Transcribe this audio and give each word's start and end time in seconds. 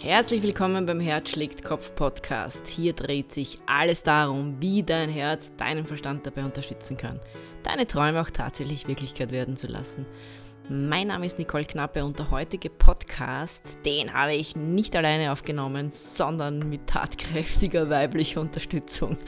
Herzlich 0.00 0.44
willkommen 0.44 0.86
beim 0.86 1.00
Herz 1.00 1.30
schlägt 1.30 1.64
Kopf 1.64 1.92
Podcast. 1.96 2.68
Hier 2.68 2.92
dreht 2.92 3.32
sich 3.32 3.58
alles 3.66 4.04
darum, 4.04 4.54
wie 4.60 4.84
dein 4.84 5.08
Herz 5.08 5.50
deinen 5.56 5.84
Verstand 5.84 6.24
dabei 6.24 6.44
unterstützen 6.44 6.96
kann, 6.96 7.18
deine 7.64 7.84
Träume 7.84 8.20
auch 8.20 8.30
tatsächlich 8.30 8.86
Wirklichkeit 8.86 9.32
werden 9.32 9.56
zu 9.56 9.66
lassen. 9.66 10.06
Mein 10.68 11.08
Name 11.08 11.26
ist 11.26 11.38
Nicole 11.40 11.64
Knappe 11.64 12.04
und 12.04 12.16
der 12.16 12.30
heutige 12.30 12.70
Podcast, 12.70 13.60
den 13.84 14.14
habe 14.14 14.34
ich 14.34 14.54
nicht 14.54 14.94
alleine 14.94 15.32
aufgenommen, 15.32 15.90
sondern 15.92 16.60
mit 16.68 16.86
tatkräftiger 16.86 17.90
weiblicher 17.90 18.40
Unterstützung. 18.40 19.18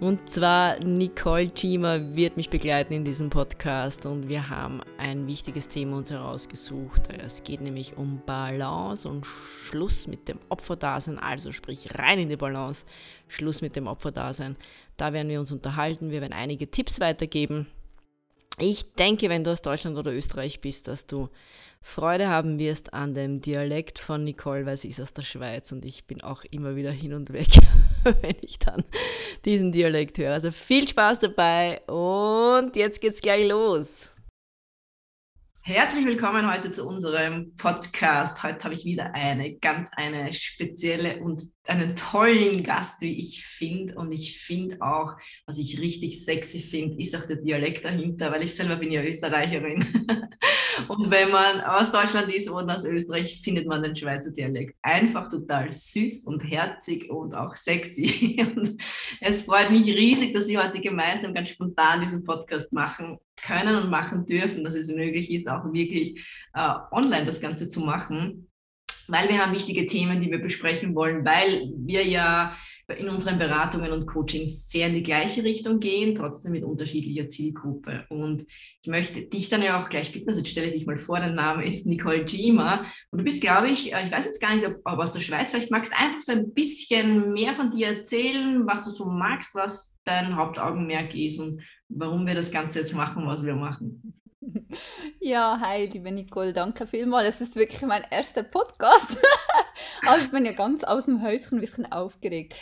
Und 0.00 0.32
zwar 0.32 0.80
Nicole 0.82 1.52
Chima 1.52 2.00
wird 2.14 2.38
mich 2.38 2.48
begleiten 2.48 2.94
in 2.94 3.04
diesem 3.04 3.28
Podcast 3.28 4.06
und 4.06 4.30
wir 4.30 4.48
haben 4.48 4.80
ein 4.96 5.26
wichtiges 5.26 5.68
Thema 5.68 5.98
uns 5.98 6.10
herausgesucht. 6.10 7.14
Es 7.18 7.42
geht 7.42 7.60
nämlich 7.60 7.98
um 7.98 8.22
Balance 8.24 9.06
und 9.06 9.26
Schluss 9.26 10.06
mit 10.06 10.26
dem 10.26 10.38
Opferdasein, 10.48 11.18
also 11.18 11.52
sprich 11.52 11.98
rein 11.98 12.18
in 12.18 12.30
die 12.30 12.38
Balance, 12.38 12.86
Schluss 13.28 13.60
mit 13.60 13.76
dem 13.76 13.86
Opferdasein. 13.86 14.56
Da 14.96 15.12
werden 15.12 15.28
wir 15.28 15.38
uns 15.38 15.52
unterhalten, 15.52 16.10
wir 16.10 16.22
werden 16.22 16.32
einige 16.32 16.70
Tipps 16.70 16.98
weitergeben. 16.98 17.66
Ich 18.58 18.94
denke, 18.94 19.28
wenn 19.28 19.44
du 19.44 19.52
aus 19.52 19.60
Deutschland 19.60 19.98
oder 19.98 20.14
Österreich 20.14 20.62
bist, 20.62 20.88
dass 20.88 21.06
du 21.06 21.28
Freude 21.82 22.28
haben 22.28 22.58
wirst 22.58 22.94
an 22.94 23.14
dem 23.14 23.40
Dialekt 23.40 23.98
von 23.98 24.22
Nicole, 24.22 24.66
weil 24.66 24.76
sie 24.76 24.88
ist 24.88 25.00
aus 25.00 25.12
der 25.12 25.22
Schweiz 25.22 25.72
und 25.72 25.84
ich 25.84 26.06
bin 26.06 26.22
auch 26.22 26.44
immer 26.50 26.76
wieder 26.76 26.90
hin 26.92 27.14
und 27.14 27.32
weg, 27.32 27.48
wenn 28.04 28.36
ich 28.42 28.58
dann 28.58 28.84
diesen 29.44 29.72
Dialekt 29.72 30.18
höre. 30.18 30.32
Also 30.32 30.50
viel 30.50 30.86
Spaß 30.86 31.20
dabei 31.20 31.80
und 31.86 32.76
jetzt 32.76 33.00
geht's 33.00 33.20
gleich 33.20 33.48
los. 33.48 34.14
Herzlich 35.62 36.06
willkommen 36.06 36.50
heute 36.50 36.72
zu 36.72 36.86
unserem 36.86 37.54
Podcast. 37.56 38.42
Heute 38.42 38.64
habe 38.64 38.74
ich 38.74 38.84
wieder 38.84 39.14
eine 39.14 39.56
ganz 39.56 39.90
eine 39.94 40.32
spezielle 40.32 41.20
und 41.20 41.42
einen 41.64 41.94
tollen 41.96 42.64
Gast, 42.64 43.00
wie 43.02 43.18
ich 43.18 43.44
finde. 43.44 43.94
Und 43.94 44.10
ich 44.10 44.40
finde 44.40 44.80
auch, 44.80 45.16
was 45.46 45.58
ich 45.58 45.78
richtig 45.78 46.24
sexy 46.24 46.60
finde, 46.60 47.00
ist 47.00 47.14
auch 47.14 47.26
der 47.26 47.36
Dialekt 47.36 47.84
dahinter, 47.84 48.32
weil 48.32 48.42
ich 48.42 48.54
selber 48.54 48.76
bin 48.76 48.90
ja 48.90 49.02
Österreicherin. 49.02 49.84
und 50.88 51.10
wenn 51.10 51.30
man 51.30 51.60
aus 51.60 51.92
Deutschland 51.92 52.32
ist 52.32 52.50
oder 52.50 52.74
aus 52.74 52.84
Österreich, 52.84 53.40
findet 53.42 53.66
man 53.66 53.82
den 53.82 53.96
Schweizer 53.96 54.32
Dialekt 54.32 54.76
einfach 54.82 55.28
total 55.28 55.72
süß 55.72 56.24
und 56.24 56.40
herzig 56.40 57.10
und 57.10 57.34
auch 57.34 57.56
sexy. 57.56 58.36
Und 58.56 58.82
es 59.20 59.42
freut 59.42 59.70
mich 59.70 59.86
riesig, 59.86 60.32
dass 60.34 60.48
wir 60.48 60.62
heute 60.62 60.80
gemeinsam 60.80 61.34
ganz 61.34 61.50
spontan 61.50 62.00
diesen 62.00 62.24
Podcast 62.24 62.72
machen 62.72 63.18
können 63.36 63.76
und 63.76 63.90
machen 63.90 64.26
dürfen, 64.26 64.64
dass 64.64 64.74
es 64.74 64.88
möglich 64.88 65.30
ist, 65.30 65.48
auch 65.48 65.72
wirklich 65.72 66.20
äh, 66.54 66.74
online 66.92 67.26
das 67.26 67.40
Ganze 67.40 67.68
zu 67.68 67.80
machen, 67.80 68.50
weil 69.08 69.28
wir 69.28 69.38
haben 69.38 69.54
wichtige 69.54 69.86
Themen, 69.86 70.20
die 70.20 70.30
wir 70.30 70.38
besprechen 70.38 70.94
wollen, 70.94 71.24
weil 71.24 71.72
wir 71.76 72.06
ja 72.06 72.56
in 72.98 73.08
unseren 73.08 73.38
Beratungen 73.38 73.92
und 73.92 74.06
Coachings 74.06 74.68
sehr 74.68 74.88
in 74.88 74.94
die 74.94 75.02
gleiche 75.02 75.44
Richtung 75.44 75.80
gehen, 75.80 76.14
trotzdem 76.14 76.52
mit 76.52 76.64
unterschiedlicher 76.64 77.28
Zielgruppe. 77.28 78.04
Und 78.08 78.46
ich 78.82 78.88
möchte 78.88 79.22
dich 79.22 79.48
dann 79.48 79.62
ja 79.62 79.82
auch 79.82 79.88
gleich 79.88 80.12
bitten, 80.12 80.28
also 80.28 80.40
jetzt 80.40 80.50
stelle 80.50 80.70
dich 80.70 80.86
mal 80.86 80.98
vor, 80.98 81.20
dein 81.20 81.34
Name 81.34 81.66
ist 81.68 81.86
Nicole 81.86 82.24
Gima 82.24 82.84
und 83.10 83.18
du 83.18 83.24
bist, 83.24 83.40
glaube 83.40 83.68
ich, 83.68 83.92
äh, 83.94 84.04
ich 84.06 84.12
weiß 84.12 84.24
jetzt 84.24 84.40
gar 84.40 84.54
nicht, 84.54 84.66
ob 84.66 84.98
aus 84.98 85.12
der 85.12 85.20
Schweiz, 85.20 85.50
vielleicht 85.50 85.70
magst 85.70 85.92
du 85.92 85.98
einfach 85.98 86.20
so 86.20 86.32
ein 86.32 86.52
bisschen 86.52 87.32
mehr 87.32 87.54
von 87.54 87.70
dir 87.70 87.88
erzählen, 87.88 88.66
was 88.66 88.84
du 88.84 88.90
so 88.90 89.06
magst, 89.06 89.54
was 89.54 89.98
dein 90.04 90.36
Hauptaugenmerk 90.36 91.14
ist 91.14 91.38
und 91.38 91.62
warum 91.88 92.26
wir 92.26 92.34
das 92.34 92.50
Ganze 92.50 92.80
jetzt 92.80 92.94
machen, 92.94 93.26
was 93.26 93.44
wir 93.44 93.54
machen. 93.54 94.19
Ja, 95.20 95.60
hi, 95.60 95.86
liebe 95.86 96.10
Nicole, 96.10 96.52
danke 96.52 96.86
vielmals. 96.86 97.28
Es 97.28 97.40
ist 97.40 97.56
wirklich 97.56 97.82
mein 97.82 98.04
erster 98.10 98.42
Podcast. 98.42 99.18
also 100.06 100.24
ich 100.24 100.30
bin 100.30 100.44
ja 100.44 100.52
ganz 100.52 100.84
aus 100.84 101.06
dem 101.06 101.22
Häuschen 101.22 101.58
ein 101.58 101.60
bisschen 101.60 101.90
aufgeregt. 101.92 102.54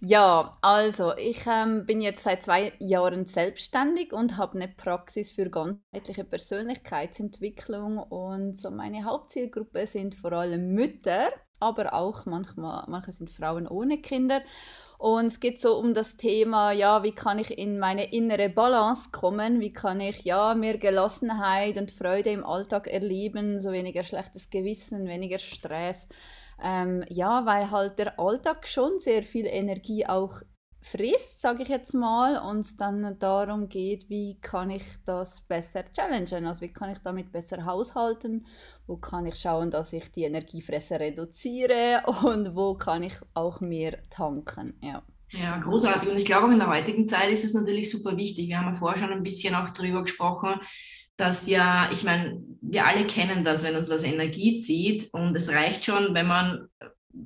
Ja, 0.00 0.58
also 0.60 1.16
ich 1.16 1.46
ähm, 1.46 1.86
bin 1.86 2.00
jetzt 2.00 2.22
seit 2.22 2.42
zwei 2.42 2.72
Jahren 2.78 3.26
selbstständig 3.26 4.12
und 4.12 4.36
habe 4.36 4.56
eine 4.56 4.68
Praxis 4.68 5.30
für 5.30 5.50
ganzheitliche 5.50 6.24
Persönlichkeitsentwicklung 6.24 7.98
und 7.98 8.56
so 8.56 8.70
meine 8.70 9.04
Hauptzielgruppe 9.04 9.86
sind 9.86 10.14
vor 10.14 10.32
allem 10.32 10.72
Mütter 10.72 11.30
aber 11.60 11.94
auch 11.94 12.26
manchmal, 12.26 12.84
manche 12.88 13.12
sind 13.12 13.30
Frauen 13.30 13.68
ohne 13.68 13.98
Kinder. 13.98 14.42
Und 14.98 15.26
es 15.26 15.40
geht 15.40 15.58
so 15.58 15.78
um 15.78 15.94
das 15.94 16.16
Thema, 16.16 16.72
ja, 16.72 17.02
wie 17.02 17.12
kann 17.12 17.38
ich 17.38 17.56
in 17.56 17.78
meine 17.78 18.12
innere 18.12 18.50
Balance 18.50 19.08
kommen? 19.12 19.60
Wie 19.60 19.72
kann 19.72 20.00
ich 20.00 20.24
ja 20.24 20.54
mehr 20.54 20.76
Gelassenheit 20.76 21.78
und 21.78 21.90
Freude 21.90 22.30
im 22.30 22.44
Alltag 22.44 22.86
erleben, 22.86 23.60
so 23.60 23.72
weniger 23.72 24.02
schlechtes 24.02 24.50
Gewissen, 24.50 25.06
weniger 25.06 25.38
Stress. 25.38 26.06
Ähm, 26.62 27.02
ja, 27.08 27.46
weil 27.46 27.70
halt 27.70 27.98
der 27.98 28.18
Alltag 28.18 28.68
schon 28.68 28.98
sehr 28.98 29.22
viel 29.22 29.46
Energie 29.46 30.04
auch 30.06 30.42
frisst, 30.82 31.40
sage 31.40 31.62
ich 31.62 31.68
jetzt 31.68 31.94
mal, 31.94 32.38
und 32.38 32.60
es 32.60 32.76
dann 32.76 33.18
darum 33.18 33.68
geht, 33.68 34.08
wie 34.08 34.38
kann 34.40 34.70
ich 34.70 34.84
das 35.04 35.40
besser 35.42 35.84
challengen, 35.92 36.46
also 36.46 36.62
wie 36.62 36.72
kann 36.72 36.90
ich 36.90 36.98
damit 36.98 37.32
besser 37.32 37.64
haushalten, 37.64 38.46
wo 38.86 38.96
kann 38.96 39.26
ich 39.26 39.36
schauen, 39.36 39.70
dass 39.70 39.92
ich 39.92 40.10
die 40.10 40.24
Energiefresser 40.24 41.00
reduziere 41.00 42.02
und 42.24 42.54
wo 42.54 42.74
kann 42.74 43.02
ich 43.02 43.14
auch 43.34 43.60
mehr 43.60 43.98
tanken, 44.10 44.74
ja. 44.82 45.02
Ja, 45.32 45.58
großartig. 45.58 46.10
Und 46.10 46.16
ich 46.16 46.24
glaube, 46.24 46.52
in 46.52 46.58
der 46.58 46.68
heutigen 46.68 47.08
Zeit 47.08 47.30
ist 47.30 47.44
es 47.44 47.54
natürlich 47.54 47.88
super 47.88 48.16
wichtig. 48.16 48.48
Wir 48.48 48.58
haben 48.58 48.72
ja 48.72 48.78
vorher 48.78 48.98
schon 48.98 49.12
ein 49.12 49.22
bisschen 49.22 49.54
auch 49.54 49.70
darüber 49.70 50.02
gesprochen, 50.02 50.60
dass 51.16 51.46
ja, 51.48 51.90
ich 51.92 52.02
meine, 52.02 52.42
wir 52.60 52.86
alle 52.86 53.06
kennen 53.06 53.44
das, 53.44 53.62
wenn 53.62 53.76
uns 53.76 53.88
was 53.90 54.02
Energie 54.02 54.60
zieht. 54.60 55.08
Und 55.12 55.36
es 55.36 55.48
reicht 55.50 55.84
schon, 55.84 56.14
wenn 56.14 56.26
man 56.26 56.68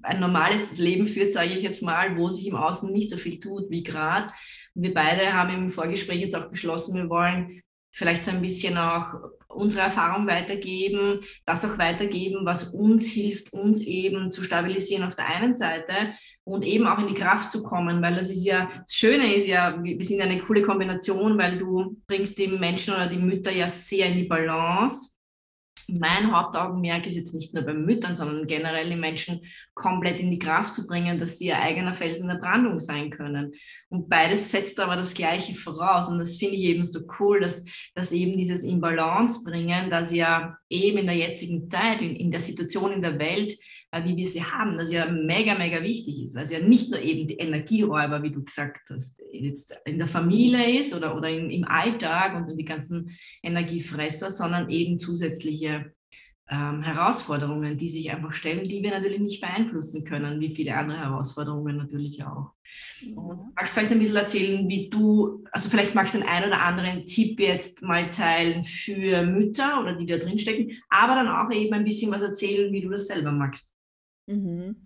ein 0.03 0.21
normales 0.21 0.77
Leben 0.79 1.07
führt, 1.07 1.33
sage 1.33 1.51
ich 1.51 1.63
jetzt 1.63 1.83
mal, 1.83 2.17
wo 2.17 2.29
sich 2.29 2.47
im 2.47 2.57
Außen 2.57 2.93
nicht 2.93 3.11
so 3.11 3.17
viel 3.17 3.39
tut 3.41 3.71
wie 3.71 3.83
gerade. 3.83 4.33
Wir 4.75 4.95
beide 4.95 5.33
haben 5.33 5.55
im 5.55 5.71
Vorgespräch 5.71 6.21
jetzt 6.21 6.37
auch 6.37 6.51
beschlossen, 6.51 6.97
wir 6.97 7.09
wollen 7.09 7.63
vielleicht 7.93 8.25
so 8.25 8.33
ein 8.33 8.43
bisschen 8.43 8.77
auch 8.77 9.15
unsere 9.49 9.85
Erfahrung 9.85 10.27
weitergeben, 10.27 11.21
das 11.47 11.65
auch 11.65 11.79
weitergeben, 11.79 12.45
was 12.45 12.75
uns 12.75 13.07
hilft, 13.07 13.53
uns 13.53 13.83
eben 13.83 14.33
zu 14.33 14.43
stabilisieren 14.43 15.05
auf 15.05 15.15
der 15.15 15.29
einen 15.29 15.55
Seite 15.55 16.15
und 16.43 16.65
eben 16.65 16.89
auch 16.89 16.99
in 16.99 17.07
die 17.07 17.15
Kraft 17.15 17.53
zu 17.53 17.63
kommen, 17.63 18.03
weil 18.03 18.17
das 18.17 18.31
ist 18.31 18.45
ja, 18.45 18.69
das 18.81 18.95
Schöne 18.95 19.33
ist 19.33 19.47
ja, 19.47 19.81
wir 19.81 20.05
sind 20.05 20.21
eine 20.21 20.41
coole 20.41 20.63
Kombination, 20.63 21.39
weil 21.39 21.59
du 21.59 21.97
bringst 22.09 22.37
die 22.37 22.49
Menschen 22.49 22.95
oder 22.95 23.07
die 23.07 23.19
Mütter 23.19 23.53
ja 23.53 23.69
sehr 23.69 24.09
in 24.09 24.19
die 24.19 24.25
Balance 24.25 25.14
mein 25.89 26.33
Hauptaugenmerk 26.33 27.07
ist 27.07 27.17
jetzt 27.17 27.35
nicht 27.35 27.55
nur 27.55 27.63
bei 27.63 27.75
Müttern, 27.75 28.17
sondern 28.17 28.47
generell 28.47 28.89
die 28.89 28.97
Menschen 28.97 29.41
komplett 29.75 30.19
in 30.19 30.31
die 30.31 30.39
Kraft 30.39 30.75
zu 30.75 30.87
bringen, 30.87 31.19
dass 31.19 31.39
sie 31.39 31.47
ihr 31.47 31.59
eigener 31.59 31.95
Fels 31.95 32.21
in 32.21 32.29
der 32.29 32.37
Brandung 32.37 32.81
sein 32.81 33.11
können. 33.11 33.55
Und 33.89 34.09
beides 34.09 34.51
setzt 34.51 34.81
aber 34.81 34.97
das 34.97 35.15
Gleiche 35.15 35.55
voraus. 35.55 36.09
Und 36.09 36.19
das 36.19 36.37
finde 36.37 36.57
ich 36.57 36.63
eben 36.63 36.85
so 36.85 37.01
cool, 37.19 37.41
dass, 37.41 37.67
dass 37.95 38.13
eben 38.13 38.37
dieses 38.37 38.65
Imbalance 38.65 39.45
bringen, 39.45 39.91
dass 39.91 40.13
ja 40.13 40.57
eben 40.69 40.99
in 40.99 41.07
der 41.07 41.17
jetzigen 41.17 41.69
Zeit, 41.69 42.01
in, 42.01 42.17
in 42.17 42.31
der 42.31 42.41
Situation 42.41 42.93
in 42.93 43.03
der 43.03 43.19
Welt, 43.19 43.57
wie 44.03 44.17
wir 44.17 44.29
sie 44.29 44.43
haben, 44.43 44.77
das 44.77 44.91
ja 44.91 45.07
mega, 45.07 45.55
mega 45.57 45.83
wichtig 45.83 46.25
ist, 46.25 46.35
weil 46.35 46.45
es 46.45 46.51
ja 46.51 46.59
nicht 46.59 46.91
nur 46.91 47.01
eben 47.01 47.29
die 47.29 47.37
Energieräuber, 47.37 48.23
wie 48.23 48.33
du 48.33 48.43
gesagt 48.43 48.91
hast, 48.91 49.21
jetzt 49.33 49.77
in 49.85 49.99
der 49.99 50.09
Familie 50.09 50.81
ist 50.81 50.95
oder, 50.95 51.17
oder 51.17 51.29
im, 51.29 51.51
im 51.51 51.65
Alltag 51.65 52.35
und 52.35 52.57
die 52.57 52.65
ganzen 52.65 53.11
Energiefresser, 53.43 54.31
sondern 54.31 54.71
eben 54.71 54.99
zusätzliche 54.99 55.93
ähm, 56.51 56.83
Herausforderungen, 56.83 57.79
die 57.79 57.89
sich 57.89 58.11
einfach 58.11 58.35
stellen, 58.35 58.69
die 58.69 58.83
wir 58.83 58.91
natürlich 58.91 59.21
nicht 59.21 59.41
beeinflussen 59.41 60.05
können, 60.05 60.41
wie 60.41 60.55
viele 60.55 60.77
andere 60.77 60.99
Herausforderungen 60.99 61.77
natürlich 61.77 62.23
auch. 62.25 62.53
Und 63.15 63.55
magst 63.55 63.75
du 63.75 63.81
vielleicht 63.81 63.93
ein 63.93 63.99
bisschen 63.99 64.17
erzählen, 64.17 64.69
wie 64.69 64.89
du, 64.89 65.45
also 65.53 65.69
vielleicht 65.69 65.95
magst 65.95 66.15
du 66.15 66.19
den 66.19 66.29
einen 66.29 66.49
oder 66.49 66.61
anderen 66.61 67.07
Tipp 67.07 67.39
jetzt 67.41 67.83
mal 67.83 68.11
teilen 68.11 68.65
für 68.65 69.23
Mütter 69.23 69.81
oder 69.81 69.95
die 69.95 70.07
da 70.07 70.19
drin 70.19 70.39
stecken, 70.39 70.73
aber 70.89 71.15
dann 71.15 71.29
auch 71.29 71.51
eben 71.51 71.73
ein 71.75 71.85
bisschen 71.85 72.13
was 72.13 72.23
erzählen, 72.23 72.73
wie 72.73 72.81
du 72.81 72.91
das 72.91 73.07
selber 73.07 73.33
magst. 73.33 73.74
Mhm. 74.29 74.77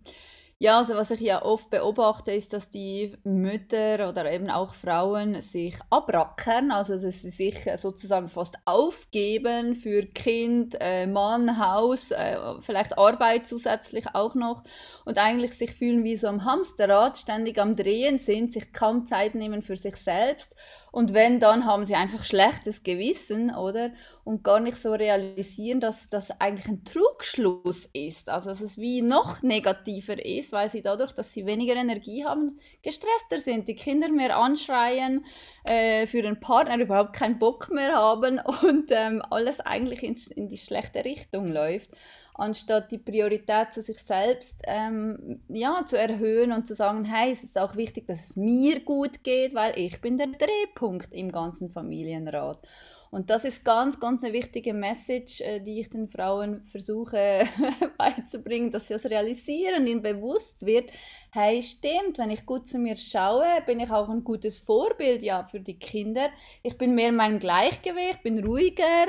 Ja, 0.61 0.79
also 0.79 0.97
was 0.97 1.13
ich 1.13 1.21
ja 1.21 1.43
oft 1.45 1.71
beobachte, 1.71 2.33
ist, 2.33 2.53
dass 2.53 2.69
die 2.69 3.17
Mütter 3.23 4.09
oder 4.09 4.31
eben 4.33 4.51
auch 4.51 4.75
Frauen 4.75 5.41
sich 5.41 5.77
abrackern, 5.89 6.73
also 6.73 7.01
dass 7.01 7.23
sie 7.23 7.31
sich 7.31 7.55
sozusagen 7.77 8.29
fast 8.29 8.57
aufgeben 8.65 9.77
für 9.77 10.03
Kind, 10.07 10.77
äh, 10.81 11.07
Mann, 11.07 11.61
Haus, 11.65 12.11
äh, 12.11 12.37
vielleicht 12.61 12.99
Arbeit 12.99 13.47
zusätzlich 13.47 14.07
auch 14.15 14.35
noch. 14.35 14.65
Und 15.05 15.17
eigentlich 15.19 15.53
sich 15.55 15.71
fühlen 15.77 16.03
wie 16.03 16.17
so 16.17 16.27
am 16.27 16.45
Hamsterrad, 16.45 17.19
ständig 17.19 17.59
am 17.61 17.77
Drehen 17.77 18.19
sind, 18.19 18.53
sich 18.53 18.73
kaum 18.73 19.07
Zeit 19.07 19.37
nehmen 19.37 19.63
für 19.63 19.77
sich 19.77 19.95
selbst 19.95 20.57
Und 20.91 21.15
wenn, 21.15 21.41
dann 21.41 21.67
haben 21.67 21.85
sie 21.85 21.95
einfach 21.95 22.25
schlechtes 22.25 22.83
Gewissen, 22.83 23.55
oder? 23.55 23.91
Und 24.25 24.43
gar 24.43 24.61
nicht 24.61 24.77
so 24.77 24.93
realisieren, 24.93 25.81
dass 25.81 26.09
das 26.09 26.31
eigentlich 26.41 26.69
ein 26.69 26.85
Trugschluss 26.85 27.89
ist. 27.93 28.29
Also 28.29 28.51
dass 28.51 28.61
es 28.61 28.79
wie 28.79 29.03
noch 29.03 29.43
negativer 29.43 30.25
ist, 30.25 30.53
weil 30.53 30.69
sie 30.69 30.83
dadurch, 30.83 31.13
dass 31.13 31.33
sie 31.33 31.47
weniger 31.47 31.77
Energie 31.77 32.25
haben, 32.25 32.59
gestresster 32.83 33.39
sind, 33.39 33.69
die 33.69 33.75
Kinder 33.75 34.09
mehr 34.09 34.37
anschreien, 34.37 35.25
äh, 35.65 36.07
für 36.07 36.23
den 36.23 36.41
Partner 36.41 36.79
überhaupt 36.79 37.15
keinen 37.15 37.39
Bock 37.39 37.71
mehr 37.71 37.95
haben 37.95 38.41
und 38.63 38.91
ähm, 38.91 39.23
alles 39.31 39.61
eigentlich 39.61 40.03
in, 40.03 40.17
in 40.37 40.49
die 40.49 40.59
schlechte 40.59 41.05
Richtung 41.05 41.47
läuft 41.49 41.91
anstatt 42.39 42.93
die 42.93 42.99
Priorität 42.99 43.73
zu 43.73 43.83
sich 43.83 43.99
selbst 43.99 44.63
ähm, 44.67 45.41
ja, 45.49 45.85
zu 45.85 45.99
erhöhen 45.99 46.53
und 46.53 46.67
zu 46.67 46.75
sagen, 46.75 47.05
hey, 47.05 47.33
es 47.33 47.43
ist 47.43 47.59
auch 47.59 47.77
wichtig, 47.77 48.07
dass 48.07 48.31
es 48.31 48.37
mir 48.37 48.81
gut 48.81 49.25
geht, 49.25 49.55
weil 49.55 49.77
ich 49.77 50.01
bin 50.01 50.17
der 50.17 50.29
Drehpunkt 50.29 51.13
im 51.13 51.33
ganzen 51.33 51.69
Familienrat. 51.69 52.67
Und 53.11 53.31
das 53.31 53.45
ist 53.45 53.65
ganz, 53.65 53.99
ganz 53.99 54.23
eine 54.23 54.35
wichtige 54.35 54.75
Message, 54.75 55.41
äh, 55.41 55.61
die 55.61 55.81
ich 55.81 55.89
den 55.89 56.09
Frauen 56.09 56.63
versuche 56.67 57.45
beizubringen, 57.99 58.71
dass 58.71 58.87
sie 58.87 58.95
das 58.95 59.07
realisieren, 59.07 59.87
ihnen 59.87 60.03
bewusst 60.03 60.65
wird, 60.65 60.91
hey, 61.33 61.63
stimmt, 61.63 62.19
wenn 62.19 62.31
ich 62.31 62.47
gut 62.47 62.69
zu 62.69 62.79
mir 62.79 62.97
schaue, 62.97 63.47
bin 63.67 63.81
ich 63.81 63.91
auch 63.91 64.09
ein 64.09 64.25
gutes 64.25 64.61
Vorbild 64.61 65.23
ja, 65.23 65.45
für 65.45 65.61
die 65.61 65.79
Kinder. 65.79 66.29
Ich 66.63 66.77
bin 66.77 66.95
mehr 66.95 67.09
in 67.09 67.17
meinem 67.17 67.39
Gleichgewicht, 67.39 68.23
bin 68.23 68.45
ruhiger, 68.45 69.07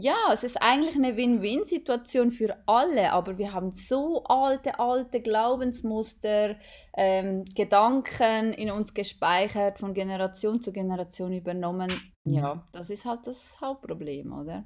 ja, 0.00 0.16
es 0.32 0.44
ist 0.44 0.60
eigentlich 0.60 0.96
eine 0.96 1.16
Win-Win-Situation 1.16 2.30
für 2.30 2.56
alle, 2.66 3.12
aber 3.12 3.38
wir 3.38 3.52
haben 3.52 3.72
so 3.72 4.24
alte, 4.24 4.78
alte 4.78 5.20
Glaubensmuster, 5.20 6.56
ähm, 6.96 7.44
Gedanken 7.54 8.52
in 8.52 8.70
uns 8.70 8.94
gespeichert, 8.94 9.78
von 9.78 9.94
Generation 9.94 10.60
zu 10.60 10.72
Generation 10.72 11.32
übernommen. 11.32 12.00
Ja, 12.24 12.66
das 12.72 12.90
ist 12.90 13.04
halt 13.04 13.26
das 13.26 13.60
Hauptproblem, 13.60 14.32
oder? 14.32 14.64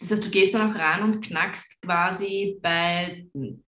Das 0.00 0.10
heißt, 0.10 0.24
du 0.24 0.30
gehst 0.30 0.54
dann 0.54 0.70
auch 0.70 0.78
ran 0.78 1.02
und 1.02 1.24
knackst 1.24 1.80
quasi 1.82 2.58
bei 2.62 3.26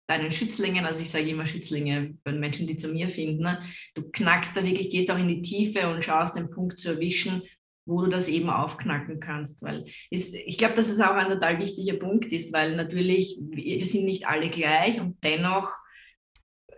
deinen 0.07 0.31
Schützlingen, 0.31 0.85
also 0.85 1.01
ich 1.01 1.09
sage 1.09 1.29
immer 1.29 1.45
Schützlinge, 1.45 2.15
bei 2.23 2.31
Menschen, 2.31 2.65
die 2.65 2.77
zu 2.77 2.87
mir 2.87 3.09
finden, 3.09 3.43
ne? 3.43 3.61
du 3.93 4.09
knackst 4.09 4.55
da 4.55 4.63
wirklich, 4.63 4.89
gehst 4.89 5.11
auch 5.11 5.19
in 5.19 5.27
die 5.27 5.41
Tiefe 5.41 5.89
und 5.89 6.03
schaust 6.03 6.35
den 6.35 6.49
Punkt 6.49 6.79
zu 6.79 6.89
erwischen, 6.89 7.43
wo 7.87 8.01
du 8.01 8.09
das 8.09 8.27
eben 8.27 8.49
aufknacken 8.49 9.19
kannst. 9.19 9.61
Weil 9.63 9.85
ist, 10.11 10.35
ich 10.35 10.57
glaube, 10.57 10.75
dass 10.75 10.89
es 10.89 10.99
auch 10.99 11.15
ein 11.15 11.29
total 11.29 11.59
wichtiger 11.59 11.95
Punkt 11.95 12.31
ist, 12.31 12.53
weil 12.53 12.75
natürlich, 12.75 13.39
wir 13.41 13.85
sind 13.85 14.05
nicht 14.05 14.27
alle 14.27 14.49
gleich 14.49 14.99
und 15.01 15.23
dennoch 15.23 15.71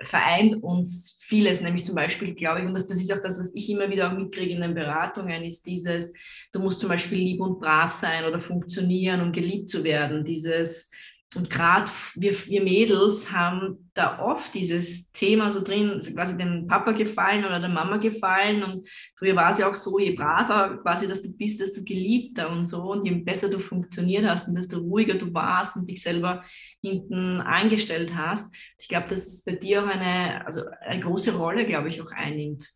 vereint 0.03 0.63
uns 0.63 1.19
vieles, 1.23 1.61
nämlich 1.61 1.83
zum 1.83 1.95
Beispiel, 1.95 2.33
glaube 2.33 2.61
ich, 2.61 2.65
und 2.65 2.73
das, 2.73 2.87
das 2.87 2.99
ist 2.99 3.11
auch 3.11 3.21
das, 3.21 3.37
was 3.37 3.53
ich 3.53 3.69
immer 3.69 3.89
wieder 3.89 4.09
auch 4.09 4.17
mitkriege 4.17 4.53
in 4.53 4.61
den 4.61 4.73
Beratungen, 4.73 5.43
ist 5.43 5.65
dieses, 5.65 6.13
du 6.53 6.59
musst 6.59 6.79
zum 6.79 6.89
Beispiel 6.89 7.17
lieb 7.17 7.41
und 7.41 7.59
brav 7.59 7.91
sein 7.91 8.23
oder 8.23 8.39
funktionieren, 8.39 9.21
um 9.21 9.31
geliebt 9.31 9.69
zu 9.69 9.83
werden. 9.83 10.23
Dieses, 10.23 10.91
und 11.35 11.51
gerade 11.51 11.91
wir, 12.15 12.33
wir 12.47 12.63
Mädels 12.63 13.31
haben 13.31 13.91
da 13.93 14.19
oft 14.19 14.51
dieses 14.55 15.11
Thema 15.11 15.51
so 15.51 15.63
drin, 15.63 16.01
quasi 16.15 16.35
dem 16.35 16.65
Papa 16.65 16.91
gefallen 16.93 17.45
oder 17.45 17.59
der 17.59 17.69
Mama 17.69 17.97
gefallen. 17.97 18.63
Und 18.63 18.89
früher 19.15 19.35
war 19.35 19.51
es 19.51 19.59
ja 19.59 19.69
auch 19.69 19.75
so, 19.75 19.99
je 19.99 20.15
braver 20.15 20.79
quasi, 20.81 21.07
dass 21.07 21.21
du 21.21 21.31
bist, 21.37 21.61
desto 21.61 21.83
geliebter 21.83 22.49
und 22.49 22.65
so. 22.65 22.91
Und 22.91 23.05
je 23.05 23.11
besser 23.11 23.47
du 23.47 23.59
funktioniert 23.59 24.25
hast 24.25 24.47
und 24.47 24.55
desto 24.55 24.79
ruhiger 24.79 25.15
du 25.15 25.31
warst 25.31 25.75
und 25.75 25.87
dich 25.87 26.01
selber 26.01 26.43
hinten 26.81 27.41
eingestellt 27.41 28.15
hast. 28.15 28.51
Ich 28.79 28.87
glaube, 28.87 29.09
dass 29.09 29.27
es 29.27 29.43
bei 29.43 29.51
dir 29.51 29.83
auch 29.83 29.87
eine, 29.87 30.43
also 30.47 30.63
eine 30.81 30.99
große 30.99 31.37
Rolle, 31.37 31.67
glaube 31.67 31.89
ich, 31.89 32.01
auch 32.01 32.11
einnimmt. 32.11 32.67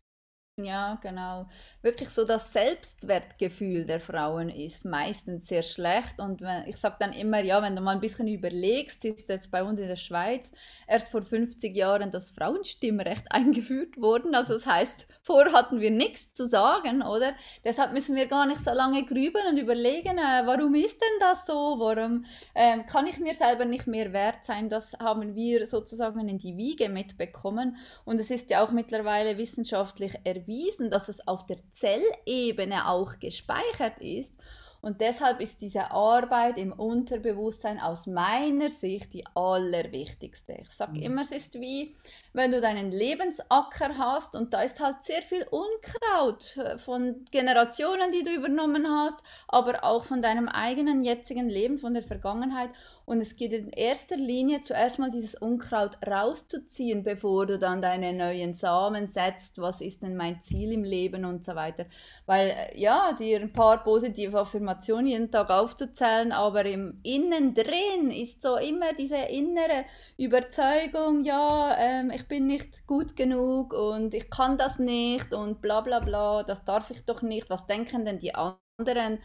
Ja, 0.56 1.00
genau. 1.02 1.48
Wirklich 1.82 2.10
so 2.10 2.24
das 2.24 2.52
Selbstwertgefühl 2.52 3.84
der 3.84 3.98
Frauen 3.98 4.50
ist 4.50 4.84
meistens 4.84 5.48
sehr 5.48 5.64
schlecht. 5.64 6.20
Und 6.20 6.42
wenn, 6.42 6.68
ich 6.68 6.76
sage 6.76 6.94
dann 7.00 7.12
immer, 7.12 7.40
ja, 7.42 7.60
wenn 7.60 7.74
du 7.74 7.82
mal 7.82 7.90
ein 7.90 8.00
bisschen 8.00 8.28
überlegst, 8.28 9.04
ist 9.04 9.28
jetzt 9.28 9.50
bei 9.50 9.64
uns 9.64 9.80
in 9.80 9.88
der 9.88 9.96
Schweiz 9.96 10.52
erst 10.86 11.08
vor 11.08 11.22
50 11.22 11.76
Jahren 11.76 12.12
das 12.12 12.30
Frauenstimmrecht 12.30 13.24
eingeführt 13.30 14.00
worden. 14.00 14.36
Also 14.36 14.52
das 14.52 14.64
heißt, 14.64 15.08
vorher 15.22 15.52
hatten 15.52 15.80
wir 15.80 15.90
nichts 15.90 16.32
zu 16.34 16.46
sagen, 16.46 17.02
oder? 17.02 17.32
Deshalb 17.64 17.92
müssen 17.92 18.14
wir 18.14 18.26
gar 18.26 18.46
nicht 18.46 18.62
so 18.62 18.70
lange 18.70 19.04
grübeln 19.04 19.48
und 19.50 19.56
überlegen, 19.58 20.18
äh, 20.18 20.42
warum 20.46 20.76
ist 20.76 21.00
denn 21.00 21.18
das 21.18 21.46
so? 21.46 21.52
Warum 21.80 22.26
äh, 22.54 22.78
kann 22.84 23.08
ich 23.08 23.18
mir 23.18 23.34
selber 23.34 23.64
nicht 23.64 23.88
mehr 23.88 24.12
wert 24.12 24.44
sein? 24.44 24.68
Das 24.68 24.92
haben 25.00 25.34
wir 25.34 25.66
sozusagen 25.66 26.28
in 26.28 26.38
die 26.38 26.56
Wiege 26.56 26.88
mitbekommen. 26.88 27.76
Und 28.04 28.20
es 28.20 28.30
ist 28.30 28.50
ja 28.50 28.62
auch 28.62 28.70
mittlerweile 28.70 29.36
wissenschaftlich 29.36 30.14
erwiesen, 30.22 30.43
erwiesen, 30.44 30.90
dass 30.90 31.08
es 31.08 31.26
auf 31.26 31.46
der 31.46 31.58
Zellebene 31.70 32.88
auch 32.88 33.18
gespeichert 33.18 33.98
ist. 34.00 34.32
Und 34.80 35.00
deshalb 35.00 35.40
ist 35.40 35.62
diese 35.62 35.92
Arbeit 35.92 36.58
im 36.58 36.72
Unterbewusstsein 36.72 37.80
aus 37.80 38.06
meiner 38.06 38.68
Sicht 38.68 39.14
die 39.14 39.24
allerwichtigste. 39.34 40.58
Ich 40.60 40.70
sage 40.70 40.98
mhm. 40.98 41.02
immer, 41.02 41.22
es 41.22 41.32
ist 41.32 41.54
wie, 41.58 41.96
wenn 42.34 42.50
du 42.50 42.60
deinen 42.60 42.90
Lebensacker 42.90 43.96
hast 43.96 44.34
und 44.34 44.52
da 44.52 44.62
ist 44.62 44.80
halt 44.80 45.02
sehr 45.02 45.22
viel 45.22 45.46
Unkraut 45.50 46.56
äh, 46.56 46.78
von 46.78 47.24
Generationen, 47.30 48.10
die 48.10 48.24
du 48.24 48.34
übernommen 48.34 48.86
hast, 48.88 49.16
aber 49.46 49.84
auch 49.84 50.04
von 50.04 50.20
deinem 50.20 50.48
eigenen 50.48 51.02
jetzigen 51.02 51.48
Leben, 51.48 51.78
von 51.78 51.94
der 51.94 52.02
Vergangenheit. 52.02 52.70
Und 53.06 53.20
es 53.20 53.36
geht 53.36 53.52
in 53.52 53.68
erster 53.68 54.16
Linie 54.16 54.62
zuerst 54.62 54.98
mal 54.98 55.10
dieses 55.10 55.34
Unkraut 55.34 55.92
rauszuziehen, 56.06 57.04
bevor 57.04 57.46
du 57.46 57.58
dann 57.58 57.82
deine 57.82 58.12
neuen 58.12 58.54
Samen 58.54 59.06
setzt. 59.06 59.58
Was 59.58 59.80
ist 59.80 60.02
denn 60.02 60.16
mein 60.16 60.40
Ziel 60.40 60.72
im 60.72 60.84
Leben 60.84 61.24
und 61.24 61.44
so 61.44 61.54
weiter. 61.54 61.86
Weil, 62.26 62.48
äh, 62.48 62.80
ja, 62.80 63.12
dir 63.12 63.40
ein 63.40 63.52
paar 63.52 63.84
positive 63.84 64.40
Affirmationen 64.40 65.06
jeden 65.06 65.30
Tag 65.30 65.50
aufzuzählen, 65.50 66.32
aber 66.32 66.64
im 66.64 66.98
Innen 67.04 67.54
drin 67.54 68.10
ist 68.10 68.42
so 68.42 68.56
immer 68.56 68.92
diese 68.94 69.18
innere 69.18 69.84
Überzeugung, 70.16 71.24
ja, 71.24 71.76
ähm, 71.78 72.10
ich 72.10 72.23
ich 72.24 72.28
bin 72.28 72.46
nicht 72.46 72.86
gut 72.86 73.16
genug 73.16 73.74
und 73.74 74.14
ich 74.14 74.30
kann 74.30 74.56
das 74.56 74.78
nicht 74.78 75.34
und 75.34 75.60
bla 75.60 75.82
bla 75.82 76.00
bla, 76.00 76.42
das 76.42 76.64
darf 76.64 76.90
ich 76.90 77.04
doch 77.04 77.20
nicht, 77.20 77.50
was 77.50 77.66
denken 77.66 78.06
denn 78.06 78.18
die 78.18 78.34
anderen? 78.34 79.18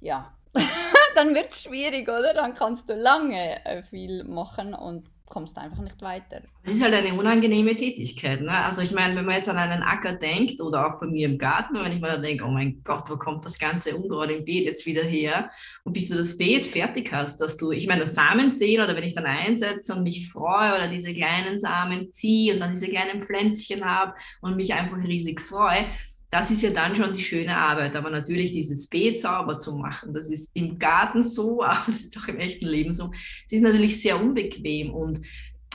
Ja, 0.00 0.36
dann 1.14 1.36
wird 1.36 1.52
es 1.52 1.62
schwierig, 1.62 2.08
oder? 2.08 2.34
Dann 2.34 2.54
kannst 2.54 2.88
du 2.88 2.94
lange 2.94 3.64
äh, 3.64 3.84
viel 3.84 4.24
machen 4.24 4.74
und 4.74 5.08
kommst 5.26 5.56
einfach 5.58 5.82
nicht 5.82 6.00
weiter. 6.02 6.42
Es 6.64 6.74
ist 6.74 6.82
halt 6.82 6.94
eine 6.94 7.14
unangenehme 7.14 7.76
Tätigkeit. 7.76 8.40
Ne? 8.42 8.52
Also 8.52 8.82
ich 8.82 8.92
meine, 8.92 9.16
wenn 9.16 9.24
man 9.24 9.36
jetzt 9.36 9.48
an 9.48 9.56
einen 9.56 9.82
Acker 9.82 10.12
denkt 10.12 10.60
oder 10.60 10.86
auch 10.86 11.00
bei 11.00 11.06
mir 11.06 11.26
im 11.26 11.38
Garten, 11.38 11.74
wenn 11.74 11.92
ich 11.92 12.00
dann 12.00 12.22
denke, 12.22 12.44
oh 12.44 12.50
mein 12.50 12.82
Gott, 12.84 13.08
wo 13.08 13.16
kommt 13.16 13.44
das 13.44 13.58
ganze 13.58 13.96
Unkraut 13.96 14.30
im 14.30 14.44
Beet 14.44 14.64
jetzt 14.64 14.86
wieder 14.86 15.02
her? 15.02 15.50
Und 15.84 15.94
bis 15.94 16.08
du 16.08 16.16
das 16.16 16.36
Beet 16.36 16.66
fertig 16.66 17.12
hast, 17.12 17.40
dass 17.40 17.56
du, 17.56 17.72
ich 17.72 17.86
meine, 17.86 18.02
das 18.02 18.14
Samen 18.14 18.52
sehen 18.52 18.82
oder 18.82 18.94
wenn 18.94 19.04
ich 19.04 19.14
dann 19.14 19.24
einsetze 19.24 19.94
und 19.94 20.02
mich 20.02 20.30
freue 20.30 20.74
oder 20.74 20.88
diese 20.88 21.14
kleinen 21.14 21.60
Samen 21.60 22.12
ziehe 22.12 22.54
und 22.54 22.60
dann 22.60 22.74
diese 22.74 22.88
kleinen 22.88 23.22
Pflänzchen 23.22 23.84
habe 23.84 24.14
und 24.40 24.56
mich 24.56 24.74
einfach 24.74 24.98
riesig 24.98 25.40
freue, 25.40 25.86
das 26.32 26.50
ist 26.50 26.62
ja 26.62 26.70
dann 26.70 26.96
schon 26.96 27.14
die 27.14 27.22
schöne 27.22 27.54
Arbeit. 27.54 27.94
Aber 27.94 28.08
natürlich 28.08 28.52
dieses 28.52 28.88
Beet 28.88 29.20
sauber 29.20 29.58
zu 29.58 29.76
machen, 29.76 30.14
das 30.14 30.30
ist 30.30 30.56
im 30.56 30.78
Garten 30.78 31.22
so, 31.22 31.62
aber 31.62 31.84
das 31.92 32.00
ist 32.00 32.18
auch 32.18 32.26
im 32.26 32.40
echten 32.40 32.66
Leben 32.66 32.94
so. 32.94 33.12
Es 33.46 33.52
ist 33.52 33.62
natürlich 33.62 34.00
sehr 34.00 34.20
unbequem 34.20 34.92
und 34.94 35.18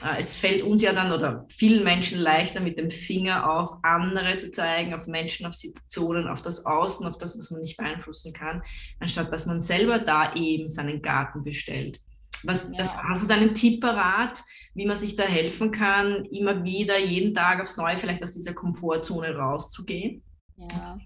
äh, 0.03 0.19
es 0.19 0.35
fällt 0.35 0.63
uns 0.63 0.81
ja 0.81 0.93
dann 0.93 1.11
oder 1.11 1.45
vielen 1.49 1.83
Menschen 1.83 2.19
leichter, 2.19 2.59
mit 2.59 2.79
dem 2.79 2.89
Finger 2.89 3.47
auf 3.47 3.77
andere 3.83 4.37
zu 4.37 4.51
zeigen, 4.51 4.95
auf 4.95 5.05
Menschen, 5.05 5.45
auf 5.45 5.53
Situationen, 5.53 6.27
auf 6.27 6.41
das 6.41 6.65
Außen, 6.65 7.05
auf 7.05 7.19
das, 7.19 7.37
was 7.37 7.51
man 7.51 7.61
nicht 7.61 7.77
beeinflussen 7.77 8.33
kann, 8.33 8.63
anstatt 8.99 9.31
dass 9.31 9.45
man 9.45 9.61
selber 9.61 9.99
da 9.99 10.33
eben 10.33 10.69
seinen 10.69 11.03
Garten 11.03 11.43
bestellt. 11.43 12.01
Was, 12.43 12.71
ja. 12.71 12.79
was 12.79 12.97
hast 12.97 13.23
du 13.23 13.27
da 13.27 13.35
einen 13.35 13.53
Tipp 13.53 13.81
parat, 13.81 14.43
wie 14.73 14.87
man 14.87 14.97
sich 14.97 15.15
da 15.15 15.23
helfen 15.23 15.71
kann, 15.71 16.25
immer 16.25 16.63
wieder 16.63 16.97
jeden 16.97 17.35
Tag 17.35 17.61
aufs 17.61 17.77
Neue 17.77 17.97
vielleicht 17.97 18.23
aus 18.23 18.33
dieser 18.33 18.53
Komfortzone 18.53 19.35
rauszugehen? 19.35 20.23
Ja, 20.57 20.97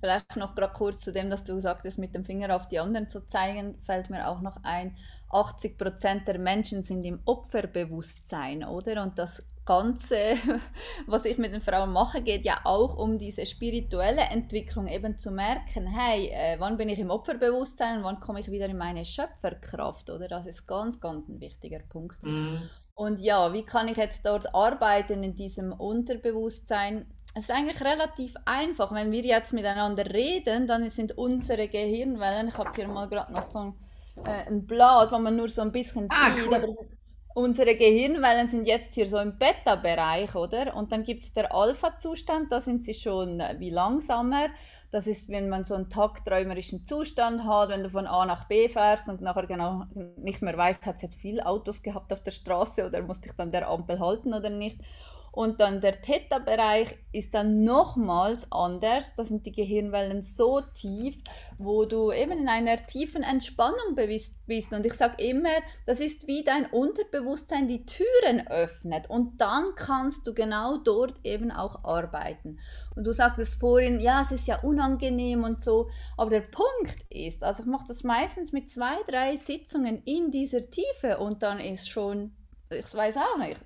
vielleicht 0.00 0.36
noch 0.36 0.54
gerade 0.54 0.74
kurz 0.74 1.00
zu 1.00 1.10
dem, 1.10 1.30
dass 1.30 1.42
du 1.42 1.58
sagtest, 1.58 1.98
mit 1.98 2.14
dem 2.14 2.24
Finger 2.24 2.54
auf 2.54 2.68
die 2.68 2.78
anderen 2.78 3.08
zu 3.08 3.26
zeigen, 3.26 3.80
fällt 3.82 4.10
mir 4.10 4.28
auch 4.28 4.42
noch 4.42 4.58
ein, 4.62 4.94
80 5.30 5.78
Prozent 5.78 6.28
der 6.28 6.38
Menschen 6.38 6.82
sind 6.82 7.04
im 7.04 7.20
Opferbewusstsein, 7.24 8.62
oder? 8.62 9.02
Und 9.02 9.18
das 9.18 9.42
Ganze, 9.64 10.34
was 11.06 11.24
ich 11.24 11.38
mit 11.38 11.54
den 11.54 11.62
Frauen 11.62 11.92
mache, 11.92 12.20
geht 12.20 12.44
ja 12.44 12.60
auch 12.64 12.96
um 12.96 13.18
diese 13.18 13.46
spirituelle 13.46 14.22
Entwicklung, 14.22 14.86
eben 14.86 15.16
zu 15.16 15.30
merken, 15.30 15.86
hey, 15.86 16.28
äh, 16.28 16.56
wann 16.58 16.76
bin 16.76 16.90
ich 16.90 16.98
im 16.98 17.10
Opferbewusstsein 17.10 17.98
und 17.98 18.04
wann 18.04 18.20
komme 18.20 18.40
ich 18.40 18.50
wieder 18.50 18.66
in 18.66 18.76
meine 18.76 19.06
Schöpferkraft, 19.06 20.10
oder? 20.10 20.28
Das 20.28 20.44
ist 20.44 20.66
ganz, 20.66 21.00
ganz 21.00 21.28
ein 21.28 21.40
wichtiger 21.40 21.78
Punkt. 21.78 22.22
Mhm. 22.22 22.68
Und 23.00 23.18
ja, 23.18 23.54
wie 23.54 23.64
kann 23.64 23.88
ich 23.88 23.96
jetzt 23.96 24.26
dort 24.26 24.54
arbeiten 24.54 25.22
in 25.22 25.34
diesem 25.34 25.72
Unterbewusstsein? 25.72 27.06
Es 27.34 27.44
ist 27.44 27.50
eigentlich 27.50 27.80
relativ 27.82 28.34
einfach. 28.44 28.92
Wenn 28.92 29.12
wir 29.12 29.22
jetzt 29.22 29.52
miteinander 29.52 30.04
reden, 30.06 30.66
dann 30.66 30.88
sind 30.88 31.16
unsere 31.16 31.68
Gehirnwellen, 31.68 32.48
ich 32.48 32.58
habe 32.58 32.70
hier 32.74 32.88
mal 32.88 33.08
gerade 33.08 33.32
noch 33.32 33.44
so 33.44 33.58
ein, 33.58 33.74
äh, 34.24 34.48
ein 34.48 34.66
Blatt, 34.66 35.12
wo 35.12 35.18
man 35.18 35.36
nur 35.36 35.48
so 35.48 35.62
ein 35.62 35.72
bisschen 35.72 36.08
ah, 36.10 36.32
sieht, 36.34 36.48
cool. 36.48 36.54
aber 36.54 36.68
unsere 37.34 37.76
Gehirnwellen 37.76 38.48
sind 38.48 38.66
jetzt 38.66 38.94
hier 38.94 39.06
so 39.08 39.18
im 39.18 39.38
Beta-Bereich, 39.38 40.34
oder? 40.34 40.74
Und 40.74 40.90
dann 40.90 41.04
gibt 41.04 41.22
es 41.22 41.32
der 41.32 41.54
Alpha-Zustand, 41.54 42.50
da 42.50 42.60
sind 42.60 42.82
sie 42.82 42.94
schon 42.94 43.38
äh, 43.38 43.54
wie 43.58 43.70
langsamer. 43.70 44.48
Das 44.90 45.06
ist, 45.06 45.28
wenn 45.28 45.48
man 45.48 45.62
so 45.62 45.74
einen 45.74 45.88
tagträumerischen 45.88 46.84
Zustand 46.84 47.44
hat, 47.44 47.68
wenn 47.68 47.84
du 47.84 47.90
von 47.90 48.08
A 48.08 48.26
nach 48.26 48.48
B 48.48 48.68
fährst 48.68 49.08
und 49.08 49.20
nachher 49.20 49.46
genau 49.46 49.84
nicht 50.16 50.42
mehr 50.42 50.56
weißt, 50.56 50.84
hat 50.84 50.96
es 50.96 51.02
jetzt 51.02 51.20
viele 51.20 51.46
Autos 51.46 51.82
gehabt 51.82 52.12
auf 52.12 52.24
der 52.24 52.32
Straße 52.32 52.84
oder 52.84 53.00
musste 53.02 53.28
ich 53.28 53.36
dann 53.36 53.52
der 53.52 53.68
Ampel 53.68 54.00
halten 54.00 54.34
oder 54.34 54.50
nicht. 54.50 54.80
Und 55.32 55.60
dann 55.60 55.80
der 55.80 56.00
Theta-Bereich 56.00 56.96
ist 57.12 57.34
dann 57.34 57.62
nochmals 57.62 58.46
anders. 58.50 59.14
Da 59.14 59.24
sind 59.24 59.46
die 59.46 59.52
Gehirnwellen 59.52 60.22
so 60.22 60.60
tief, 60.60 61.16
wo 61.58 61.84
du 61.84 62.12
eben 62.12 62.32
in 62.32 62.48
einer 62.48 62.84
tiefen 62.86 63.22
Entspannung 63.22 63.94
bist. 63.94 64.34
Und 64.72 64.86
ich 64.86 64.94
sage 64.94 65.22
immer, 65.22 65.50
das 65.86 66.00
ist 66.00 66.26
wie 66.26 66.42
dein 66.42 66.66
Unterbewusstsein 66.66 67.68
die 67.68 67.86
Türen 67.86 68.48
öffnet. 68.48 69.08
Und 69.08 69.40
dann 69.40 69.74
kannst 69.76 70.26
du 70.26 70.34
genau 70.34 70.78
dort 70.78 71.14
eben 71.24 71.50
auch 71.50 71.84
arbeiten. 71.84 72.58
Und 72.96 73.04
du 73.04 73.12
sagtest 73.12 73.60
vorhin, 73.60 74.00
ja, 74.00 74.22
es 74.22 74.32
ist 74.32 74.48
ja 74.48 74.60
unangenehm 74.60 75.44
und 75.44 75.62
so. 75.62 75.88
Aber 76.16 76.30
der 76.30 76.40
Punkt 76.40 76.98
ist, 77.08 77.44
also 77.44 77.62
ich 77.62 77.68
mache 77.68 77.86
das 77.86 78.02
meistens 78.02 78.52
mit 78.52 78.70
zwei, 78.70 78.96
drei 79.06 79.36
Sitzungen 79.36 80.02
in 80.04 80.30
dieser 80.30 80.68
Tiefe 80.70 81.18
und 81.18 81.42
dann 81.42 81.60
ist 81.60 81.88
schon, 81.88 82.32
ich 82.70 82.92
weiß 82.92 83.16
auch 83.16 83.38
nicht, 83.38 83.60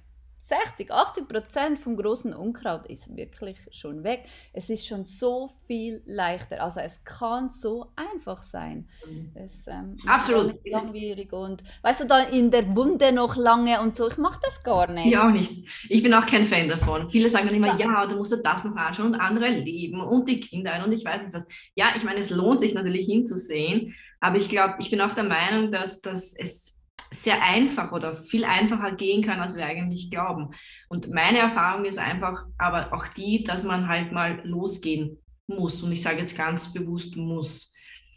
60, 0.45 0.91
80 0.91 1.27
Prozent 1.27 1.79
vom 1.79 1.97
großen 1.97 2.35
Unkraut 2.35 2.87
ist 2.89 3.17
wirklich 3.17 3.57
schon 3.71 4.05
weg. 4.05 4.25
Es 4.53 4.69
ist 4.69 4.87
schon 4.87 5.07
so 5.07 5.51
viel 5.67 6.03
leichter. 6.05 6.63
Also 6.63 6.81
es 6.81 7.03
kann 7.03 7.49
so 7.49 7.93
einfach 7.97 8.43
sein. 8.43 8.87
Mhm. 9.09 9.31
Es 9.35 9.67
ähm, 9.69 9.97
Absolut. 10.07 10.53
Ist 10.63 10.73
langwierig 10.73 11.33
und 11.33 11.63
weißt 11.81 12.03
du, 12.03 12.05
dann 12.05 12.29
in 12.29 12.51
der 12.51 12.77
Wunde 12.77 13.11
noch 13.13 13.37
lange 13.37 13.81
und 13.81 13.97
so. 13.97 14.07
Ich 14.07 14.19
mache 14.19 14.39
das 14.43 14.63
gar 14.63 14.91
nicht. 14.91 15.07
Ja, 15.07 15.27
auch 15.29 15.33
nicht. 15.33 15.65
Ich 15.89 16.03
bin 16.03 16.13
auch 16.13 16.27
kein 16.27 16.45
Fan 16.45 16.69
davon. 16.69 17.11
Viele 17.11 17.31
sagen 17.31 17.47
dann 17.47 17.57
immer, 17.57 17.79
ja, 17.79 17.87
ja 17.87 18.07
du 18.07 18.17
musst 18.17 18.33
dir 18.33 18.43
das 18.43 18.65
noch 18.65 18.77
anschauen 18.77 19.15
und 19.15 19.21
andere 19.21 19.49
leben 19.49 20.03
und 20.03 20.29
die 20.29 20.41
Kinder 20.41 20.85
und 20.85 20.93
ich 20.93 21.07
weiß 21.07 21.23
nicht 21.23 21.33
was. 21.33 21.47
Ja, 21.75 21.95
ich 21.97 22.05
meine, 22.05 22.21
es 22.21 22.29
lohnt 22.29 22.61
sich 22.61 22.75
natürlich 22.75 23.07
hinzusehen, 23.07 23.95
aber 24.21 24.37
ich 24.37 24.51
glaube, 24.51 24.75
ich 24.79 24.91
bin 24.91 25.01
auch 25.01 25.15
der 25.15 25.25
Meinung, 25.25 25.73
dass, 25.73 26.03
dass 26.03 26.35
es 26.35 26.74
sehr 27.15 27.43
einfach 27.43 27.93
oder 27.93 28.23
viel 28.25 28.45
einfacher 28.45 28.93
gehen 28.93 29.23
kann, 29.23 29.41
als 29.41 29.57
wir 29.57 29.67
eigentlich 29.67 30.11
glauben. 30.11 30.51
Und 30.89 31.11
meine 31.11 31.39
Erfahrung 31.39 31.85
ist 31.85 31.99
einfach 31.99 32.45
aber 32.59 32.93
auch 32.93 33.07
die, 33.09 33.45
dass 33.45 33.65
man 33.65 33.89
halt 33.89 34.13
mal 34.13 34.41
losgehen 34.45 35.19
muss. 35.47 35.83
Und 35.83 35.93
ich 35.93 36.03
sage 36.03 36.21
jetzt 36.21 36.37
ganz 36.37 36.73
bewusst 36.73 37.17
muss. 37.17 37.73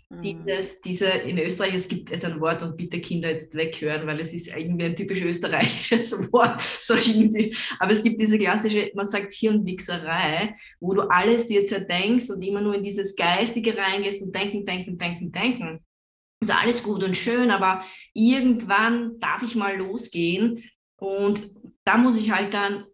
Mhm. 0.09 0.21
Dieses, 0.21 0.81
diese, 0.81 1.07
in 1.07 1.37
Österreich, 1.37 1.73
es 1.73 1.87
gibt 1.87 2.11
jetzt 2.11 2.25
ein 2.25 2.39
Wort 2.39 2.61
und 2.61 2.77
bitte 2.77 3.01
Kinder 3.01 3.29
jetzt 3.29 3.53
weghören, 3.53 4.07
weil 4.07 4.21
es 4.21 4.33
ist 4.33 4.47
irgendwie 4.47 4.85
ein 4.85 4.95
typisch 4.95 5.21
österreichisches 5.21 6.13
Wort, 6.31 6.61
so 6.61 6.95
irgendwie. 6.95 7.55
Aber 7.79 7.91
es 7.91 8.03
gibt 8.03 8.21
diese 8.21 8.37
klassische, 8.37 8.89
man 8.95 9.07
sagt 9.07 9.33
Hirnwichserei, 9.33 10.55
wo 10.79 10.93
du 10.93 11.01
alles 11.01 11.47
dir 11.47 11.65
zerdenkst 11.65 12.29
und 12.29 12.41
immer 12.41 12.61
nur 12.61 12.75
in 12.75 12.83
dieses 12.83 13.15
Geistige 13.15 13.77
reingehst 13.77 14.21
und 14.21 14.33
denken, 14.33 14.65
denken, 14.65 14.97
denken, 14.97 15.31
denken 15.31 15.86
ist 16.39 16.51
alles 16.51 16.83
gut 16.83 17.03
und 17.03 17.17
schön, 17.17 17.51
aber 17.51 17.83
irgendwann 18.13 19.19
darf 19.19 19.43
ich 19.43 19.55
mal 19.55 19.77
losgehen 19.77 20.63
und 20.97 21.49
da 21.83 21.97
muss 21.97 22.17
ich 22.17 22.31
halt 22.31 22.53
dann 22.53 22.85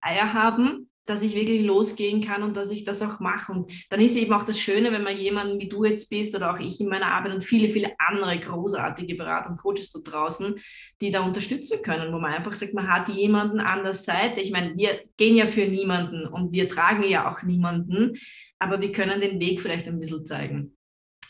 Eier 0.00 0.32
haben, 0.32 0.90
dass 1.06 1.22
ich 1.22 1.34
wirklich 1.34 1.64
losgehen 1.64 2.20
kann 2.20 2.42
und 2.42 2.54
dass 2.54 2.70
ich 2.70 2.84
das 2.84 3.00
auch 3.00 3.20
mache. 3.20 3.52
Und 3.52 3.70
dann 3.90 4.00
ist 4.00 4.16
eben 4.16 4.32
auch 4.32 4.44
das 4.44 4.58
Schöne, 4.58 4.90
wenn 4.90 5.04
man 5.04 5.16
jemanden 5.16 5.60
wie 5.60 5.68
du 5.68 5.84
jetzt 5.84 6.10
bist 6.10 6.34
oder 6.34 6.52
auch 6.52 6.58
ich 6.58 6.80
in 6.80 6.88
meiner 6.88 7.12
Arbeit 7.12 7.34
und 7.34 7.44
viele, 7.44 7.68
viele 7.68 7.92
andere 7.98 8.38
großartige 8.38 9.14
Berater 9.14 9.50
und 9.50 9.58
Coaches 9.58 9.92
da 9.92 10.00
draußen, 10.00 10.56
die 11.00 11.10
da 11.10 11.20
unterstützen 11.20 11.78
können, 11.84 12.12
wo 12.12 12.18
man 12.18 12.32
einfach 12.32 12.54
sagt, 12.54 12.74
man 12.74 12.92
hat 12.92 13.08
jemanden 13.08 13.60
an 13.60 13.84
der 13.84 13.94
Seite. 13.94 14.40
Ich 14.40 14.50
meine, 14.50 14.76
wir 14.76 15.00
gehen 15.16 15.36
ja 15.36 15.46
für 15.46 15.66
niemanden 15.66 16.26
und 16.26 16.52
wir 16.52 16.68
tragen 16.68 17.04
ja 17.04 17.30
auch 17.30 17.42
niemanden, 17.42 18.16
aber 18.58 18.80
wir 18.80 18.90
können 18.90 19.20
den 19.20 19.38
Weg 19.38 19.60
vielleicht 19.60 19.86
ein 19.86 20.00
bisschen 20.00 20.26
zeigen. 20.26 20.75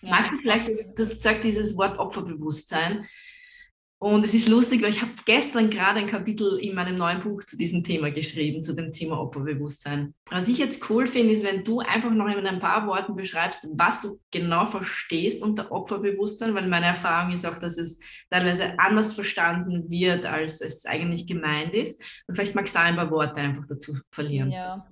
Ja. 0.02 0.10
Magst 0.10 0.32
du 0.32 0.38
vielleicht, 0.38 0.68
du 0.68 0.72
hast 0.72 0.96
gesagt, 0.96 1.44
dieses 1.44 1.76
Wort 1.76 1.98
Opferbewusstsein. 1.98 3.06
Und 3.98 4.24
es 4.26 4.34
ist 4.34 4.48
lustig, 4.48 4.82
weil 4.82 4.90
ich 4.90 5.00
habe 5.00 5.12
gestern 5.24 5.70
gerade 5.70 6.00
ein 6.00 6.06
Kapitel 6.06 6.58
in 6.58 6.74
meinem 6.74 6.98
neuen 6.98 7.22
Buch 7.22 7.42
zu 7.44 7.56
diesem 7.56 7.82
Thema 7.82 8.10
geschrieben, 8.10 8.62
zu 8.62 8.74
dem 8.74 8.92
Thema 8.92 9.18
Opferbewusstsein. 9.18 10.14
Was 10.30 10.48
ich 10.48 10.58
jetzt 10.58 10.90
cool 10.90 11.06
finde, 11.06 11.32
ist, 11.32 11.46
wenn 11.46 11.64
du 11.64 11.80
einfach 11.80 12.10
noch 12.10 12.28
in 12.28 12.46
ein 12.46 12.60
paar 12.60 12.86
Worten 12.86 13.16
beschreibst, 13.16 13.66
was 13.72 14.02
du 14.02 14.20
genau 14.30 14.66
verstehst 14.66 15.42
unter 15.42 15.72
Opferbewusstsein, 15.72 16.54
weil 16.54 16.68
meine 16.68 16.86
Erfahrung 16.86 17.32
ist 17.32 17.46
auch, 17.46 17.58
dass 17.58 17.78
es 17.78 17.98
teilweise 18.28 18.78
anders 18.78 19.14
verstanden 19.14 19.88
wird, 19.88 20.26
als 20.26 20.60
es 20.60 20.84
eigentlich 20.84 21.26
gemeint 21.26 21.72
ist. 21.72 22.02
Und 22.26 22.34
vielleicht 22.34 22.54
magst 22.54 22.74
du 22.74 22.78
da 22.78 22.84
ein 22.84 22.96
paar 22.96 23.10
Worte 23.10 23.40
einfach 23.40 23.64
dazu 23.66 23.96
verlieren. 24.10 24.50
Ja, 24.50 24.86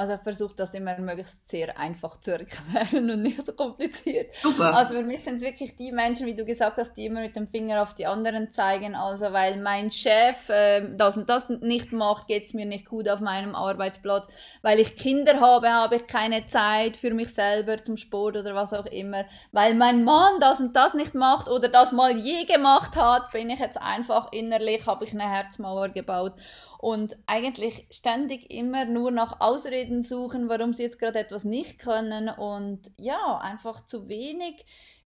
also 0.00 0.14
ich 0.14 0.20
versuche 0.20 0.56
das 0.56 0.72
immer 0.72 0.96
möglichst 0.96 1.46
sehr 1.46 1.78
einfach 1.78 2.16
zu 2.16 2.32
erklären 2.32 3.10
und 3.10 3.20
nicht 3.20 3.44
so 3.44 3.52
kompliziert. 3.52 4.34
Super. 4.34 4.74
Also 4.74 4.94
für 4.94 5.02
mich 5.02 5.22
sind 5.22 5.34
es 5.34 5.42
wirklich 5.42 5.76
die 5.76 5.92
Menschen, 5.92 6.24
wie 6.24 6.34
du 6.34 6.46
gesagt 6.46 6.78
hast, 6.78 6.94
die 6.94 7.04
immer 7.04 7.20
mit 7.20 7.36
dem 7.36 7.46
Finger 7.46 7.82
auf 7.82 7.92
die 7.92 8.06
anderen 8.06 8.50
zeigen. 8.50 8.94
Also 8.94 9.30
weil 9.34 9.60
mein 9.60 9.90
Chef 9.90 10.48
äh, 10.48 10.88
das 10.96 11.18
und 11.18 11.28
das 11.28 11.50
nicht 11.50 11.92
macht, 11.92 12.28
geht 12.28 12.46
es 12.46 12.54
mir 12.54 12.64
nicht 12.64 12.86
gut 12.86 13.10
auf 13.10 13.20
meinem 13.20 13.54
Arbeitsplatz. 13.54 14.26
Weil 14.62 14.80
ich 14.80 14.96
Kinder 14.96 15.38
habe, 15.38 15.68
habe 15.68 15.96
ich 15.96 16.06
keine 16.06 16.46
Zeit 16.46 16.96
für 16.96 17.12
mich 17.12 17.34
selber 17.34 17.82
zum 17.82 17.98
Sport 17.98 18.38
oder 18.38 18.54
was 18.54 18.72
auch 18.72 18.86
immer. 18.86 19.26
Weil 19.52 19.74
mein 19.74 20.02
Mann 20.04 20.40
das 20.40 20.60
und 20.60 20.74
das 20.74 20.94
nicht 20.94 21.14
macht 21.14 21.50
oder 21.50 21.68
das 21.68 21.92
mal 21.92 22.16
je 22.16 22.46
gemacht 22.46 22.96
hat, 22.96 23.32
bin 23.32 23.50
ich 23.50 23.58
jetzt 23.58 23.76
einfach 23.76 24.32
innerlich, 24.32 24.86
habe 24.86 25.04
ich 25.04 25.12
eine 25.12 25.30
Herzmauer 25.30 25.90
gebaut 25.90 26.32
und 26.80 27.18
eigentlich 27.26 27.86
ständig 27.90 28.50
immer 28.50 28.86
nur 28.86 29.10
nach 29.10 29.40
Ausreden 29.40 30.02
suchen, 30.02 30.48
warum 30.48 30.72
sie 30.72 30.84
jetzt 30.84 30.98
gerade 30.98 31.18
etwas 31.18 31.44
nicht 31.44 31.78
können 31.78 32.30
und 32.30 32.90
ja, 32.96 33.36
einfach 33.36 33.84
zu 33.84 34.08
wenig 34.08 34.64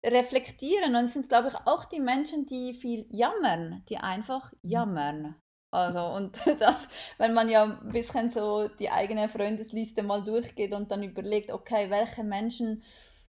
reflektieren. 0.03 0.95
Und 0.95 1.03
es 1.03 1.13
sind, 1.13 1.29
glaube 1.29 1.49
ich, 1.49 1.55
auch 1.67 1.85
die 1.85 1.99
Menschen, 1.99 2.47
die 2.47 2.73
viel 2.73 3.05
jammern, 3.11 3.83
die 3.87 3.97
einfach 3.97 4.51
mhm. 4.51 4.69
jammern. 4.69 5.35
Also, 5.69 5.99
und 6.07 6.39
das, 6.59 6.87
wenn 7.19 7.35
man 7.35 7.49
ja 7.49 7.65
ein 7.65 7.91
bisschen 7.91 8.31
so 8.31 8.67
die 8.67 8.89
eigene 8.89 9.29
Freundesliste 9.29 10.01
mal 10.01 10.23
durchgeht 10.23 10.73
und 10.73 10.89
dann 10.91 11.03
überlegt, 11.03 11.51
okay, 11.51 11.91
welche 11.91 12.23
Menschen 12.23 12.81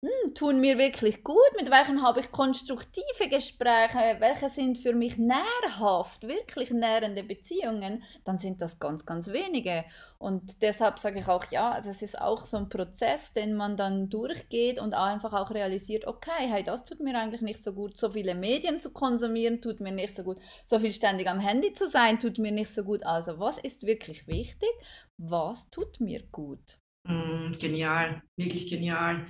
hm, 0.04 0.36
tun 0.36 0.60
mir 0.62 0.78
wirklich 0.78 1.24
gut, 1.24 1.38
mit 1.60 1.72
welchen 1.72 2.04
habe 2.04 2.20
ich 2.20 2.32
konstruktive 2.32 3.30
Gespräche, 3.32 4.18
welche 4.20 4.48
sind 4.48 4.78
für 4.78 4.94
mich 4.94 5.18
nährhaft, 5.18 6.22
wirklich 6.22 6.70
nährende 6.70 7.24
Beziehungen, 7.24 8.04
dann 8.24 8.38
sind 8.38 8.62
das 8.62 8.78
ganz, 8.78 9.08
ganz 9.08 9.30
wenige. 9.30 9.86
Und 10.20 10.62
deshalb 10.62 11.00
sage 11.00 11.20
ich 11.20 11.28
auch, 11.28 11.46
ja, 11.50 11.72
also 11.72 11.90
es 11.90 12.04
ist 12.04 12.22
auch 12.22 12.46
so 12.46 12.58
ein 12.58 12.70
Prozess, 12.70 13.34
den 13.34 13.56
man 13.56 13.76
dann 13.76 14.08
durchgeht 14.10 14.80
und 14.80 14.94
einfach 14.94 15.34
auch 15.34 15.50
realisiert, 15.50 16.06
okay, 16.06 16.48
hey, 16.48 16.64
das 16.64 16.84
tut 16.84 17.00
mir 17.00 17.18
eigentlich 17.18 17.42
nicht 17.42 17.64
so 17.64 17.74
gut, 17.74 17.98
so 17.98 18.12
viele 18.12 18.36
Medien 18.36 18.80
zu 18.80 18.92
konsumieren, 18.92 19.62
tut 19.62 19.80
mir 19.80 19.92
nicht 19.92 20.16
so 20.16 20.24
gut, 20.24 20.38
so 20.68 20.80
viel 20.80 20.94
ständig 20.94 21.28
am 21.28 21.40
Handy 21.40 21.74
zu 21.74 21.90
sein, 21.90 22.20
tut 22.20 22.38
mir 22.38 22.52
nicht 22.52 22.70
so 22.70 22.84
gut. 22.84 23.04
Also 23.04 23.40
was 23.40 23.58
ist 23.58 23.88
wirklich 23.88 24.28
wichtig? 24.28 24.70
Was 25.18 25.72
tut 25.72 26.00
mir 26.00 26.22
gut? 26.32 26.78
Mm, 27.08 27.52
genial, 27.54 28.22
wirklich 28.36 28.70
genial. 28.70 29.28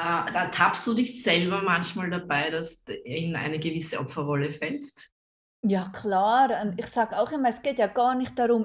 Äh, 0.00 0.32
da 0.32 0.46
tappst 0.46 0.86
du 0.86 0.94
dich 0.94 1.22
selber 1.22 1.60
manchmal 1.60 2.08
dabei, 2.08 2.48
dass 2.48 2.84
du 2.84 2.94
in 2.94 3.36
eine 3.36 3.58
gewisse 3.58 4.00
Opferrolle 4.00 4.50
fällst? 4.50 5.09
Ja, 5.62 5.90
klar. 5.92 6.48
Und 6.62 6.80
ich 6.80 6.86
sage 6.86 7.18
auch 7.18 7.30
immer, 7.32 7.50
es 7.50 7.60
geht 7.60 7.78
ja 7.78 7.86
gar 7.86 8.14
nicht 8.14 8.38
darum, 8.38 8.64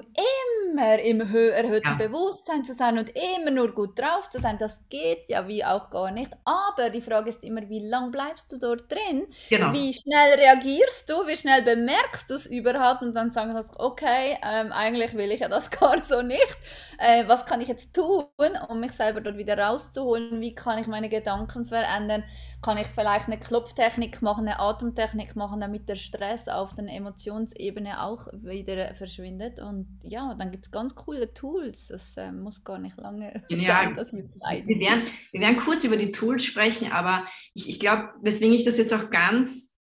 immer 0.72 0.98
im 0.98 1.20
erhöhten 1.20 1.82
ja. 1.84 1.94
Bewusstsein 1.98 2.64
zu 2.64 2.72
sein 2.72 2.96
und 2.96 3.10
immer 3.10 3.50
nur 3.50 3.72
gut 3.74 3.98
drauf 3.98 4.30
zu 4.30 4.40
sein. 4.40 4.56
Das 4.58 4.80
geht 4.88 5.28
ja 5.28 5.46
wie 5.46 5.62
auch 5.62 5.90
gar 5.90 6.10
nicht. 6.10 6.32
Aber 6.44 6.88
die 6.88 7.02
Frage 7.02 7.28
ist 7.28 7.44
immer, 7.44 7.68
wie 7.68 7.86
lange 7.86 8.10
bleibst 8.10 8.50
du 8.50 8.58
dort 8.58 8.90
drin? 8.90 9.26
Genau. 9.50 9.72
Wie 9.72 9.92
schnell 9.92 10.34
reagierst 10.38 11.10
du? 11.10 11.26
Wie 11.26 11.36
schnell 11.36 11.62
bemerkst 11.62 12.30
du 12.30 12.34
es 12.34 12.46
überhaupt? 12.46 13.02
Und 13.02 13.14
dann 13.14 13.30
sagen 13.30 13.52
du, 13.54 13.60
okay, 13.78 14.38
ähm, 14.42 14.72
eigentlich 14.72 15.12
will 15.14 15.30
ich 15.32 15.40
ja 15.40 15.48
das 15.50 15.70
gar 15.78 16.02
so 16.02 16.22
nicht. 16.22 16.58
Äh, 16.98 17.28
was 17.28 17.44
kann 17.44 17.60
ich 17.60 17.68
jetzt 17.68 17.92
tun, 17.94 18.24
um 18.68 18.80
mich 18.80 18.92
selber 18.92 19.20
dort 19.20 19.36
wieder 19.36 19.58
rauszuholen? 19.58 20.40
Wie 20.40 20.54
kann 20.54 20.78
ich 20.78 20.86
meine 20.86 21.10
Gedanken 21.10 21.66
verändern? 21.66 22.24
Kann 22.62 22.78
ich 22.78 22.86
vielleicht 22.88 23.26
eine 23.26 23.38
Klopftechnik 23.38 24.22
machen, 24.22 24.48
eine 24.48 24.58
Atemtechnik 24.60 25.36
machen, 25.36 25.60
damit 25.60 25.88
der 25.88 25.96
Stress 25.96 26.48
auf 26.48 26.74
der 26.86 26.96
Emotionsebene 26.96 28.02
auch 28.02 28.26
wieder 28.32 28.94
verschwindet? 28.94 29.60
Und 29.60 29.98
ja, 30.02 30.34
dann 30.38 30.50
gibt 30.50 30.66
es 30.66 30.70
ganz 30.70 30.94
coole 30.94 31.32
Tools. 31.34 31.88
Das 31.88 32.16
äh, 32.16 32.32
muss 32.32 32.64
gar 32.64 32.78
nicht 32.78 32.96
lange 32.96 33.42
Genial. 33.48 33.84
sein, 33.84 33.94
dass 33.94 34.12
wir 34.12 34.24
Wir 34.66 34.78
werden, 34.78 35.02
wir 35.32 35.40
werden 35.40 35.56
kurz 35.56 35.84
über 35.84 35.96
die 35.96 36.12
Tools 36.12 36.44
sprechen, 36.44 36.92
aber 36.92 37.24
ich, 37.54 37.68
ich 37.68 37.80
glaube, 37.80 38.10
weswegen 38.22 38.54
ich 38.54 38.64
das 38.64 38.78
jetzt 38.78 38.94
auch 38.94 39.10
ganz 39.10 39.76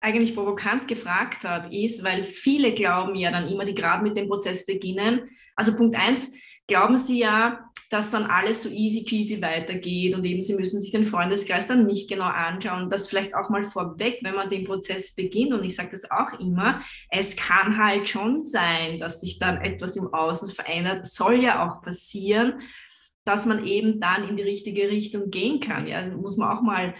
eigentlich 0.00 0.34
provokant 0.34 0.86
gefragt 0.86 1.44
habe, 1.44 1.74
ist, 1.74 2.04
weil 2.04 2.24
viele 2.24 2.72
glauben 2.72 3.16
ja 3.16 3.30
dann 3.30 3.48
immer, 3.48 3.64
die 3.64 3.74
gerade 3.74 4.02
mit 4.02 4.16
dem 4.16 4.28
Prozess 4.28 4.64
beginnen. 4.64 5.28
Also 5.56 5.76
Punkt 5.76 5.96
eins, 5.96 6.32
glauben 6.68 6.98
sie 6.98 7.18
ja, 7.18 7.67
dass 7.90 8.10
dann 8.10 8.26
alles 8.26 8.62
so 8.62 8.68
easy 8.68 9.04
cheesy 9.04 9.40
weitergeht 9.40 10.14
und 10.14 10.24
eben 10.24 10.42
sie 10.42 10.54
müssen 10.54 10.80
sich 10.80 10.90
den 10.90 11.06
Freundeskreis 11.06 11.66
dann 11.66 11.86
nicht 11.86 12.08
genau 12.08 12.26
anschauen. 12.26 12.90
Das 12.90 13.08
vielleicht 13.08 13.34
auch 13.34 13.48
mal 13.48 13.64
vorweg, 13.64 14.18
wenn 14.22 14.34
man 14.34 14.50
den 14.50 14.64
Prozess 14.64 15.14
beginnt 15.14 15.52
und 15.52 15.64
ich 15.64 15.76
sage 15.76 15.90
das 15.92 16.10
auch 16.10 16.38
immer, 16.38 16.82
es 17.10 17.36
kann 17.36 17.78
halt 17.78 18.08
schon 18.08 18.42
sein, 18.42 19.00
dass 19.00 19.20
sich 19.20 19.38
dann 19.38 19.62
etwas 19.62 19.96
im 19.96 20.12
Außen 20.12 20.50
verändert, 20.50 21.06
soll 21.06 21.42
ja 21.42 21.66
auch 21.66 21.82
passieren 21.82 22.60
dass 23.28 23.44
man 23.44 23.66
eben 23.66 24.00
dann 24.00 24.26
in 24.26 24.38
die 24.38 24.42
richtige 24.42 24.88
Richtung 24.88 25.28
gehen 25.28 25.60
kann. 25.60 25.86
Ja, 25.86 26.04
muss 26.08 26.38
man 26.38 26.56
auch 26.56 26.62
mal 26.62 26.94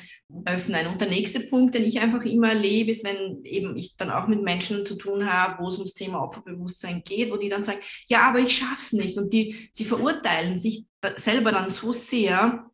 öffnen. 0.45 0.87
Und 0.87 1.01
der 1.01 1.09
nächste 1.09 1.41
Punkt, 1.41 1.75
den 1.75 1.85
ich 1.85 2.01
einfach 2.01 2.23
immer 2.23 2.51
erlebe, 2.51 2.91
ist, 2.91 3.03
wenn 3.03 3.43
eben 3.45 3.79
ich 3.79 3.97
dann 3.97 4.11
auch 4.11 4.29
mit 4.29 4.43
Menschen 4.43 4.85
zu 4.85 4.97
tun 4.97 5.25
habe, 5.25 5.63
wo 5.63 5.69
es 5.69 5.77
ums 5.79 5.95
Thema 5.95 6.23
Opferbewusstsein 6.23 7.03
geht, 7.03 7.33
wo 7.33 7.39
die 7.39 7.49
dann 7.49 7.65
sagen, 7.65 7.81
ja, 8.09 8.29
aber 8.29 8.41
ich 8.41 8.59
schaff's 8.59 8.93
nicht. 8.93 9.17
Und 9.17 9.33
die, 9.33 9.71
sie 9.73 9.87
verurteilen 9.87 10.59
sich 10.59 10.85
selber 11.17 11.51
dann 11.51 11.71
so 11.71 11.95
sehr, 11.95 12.71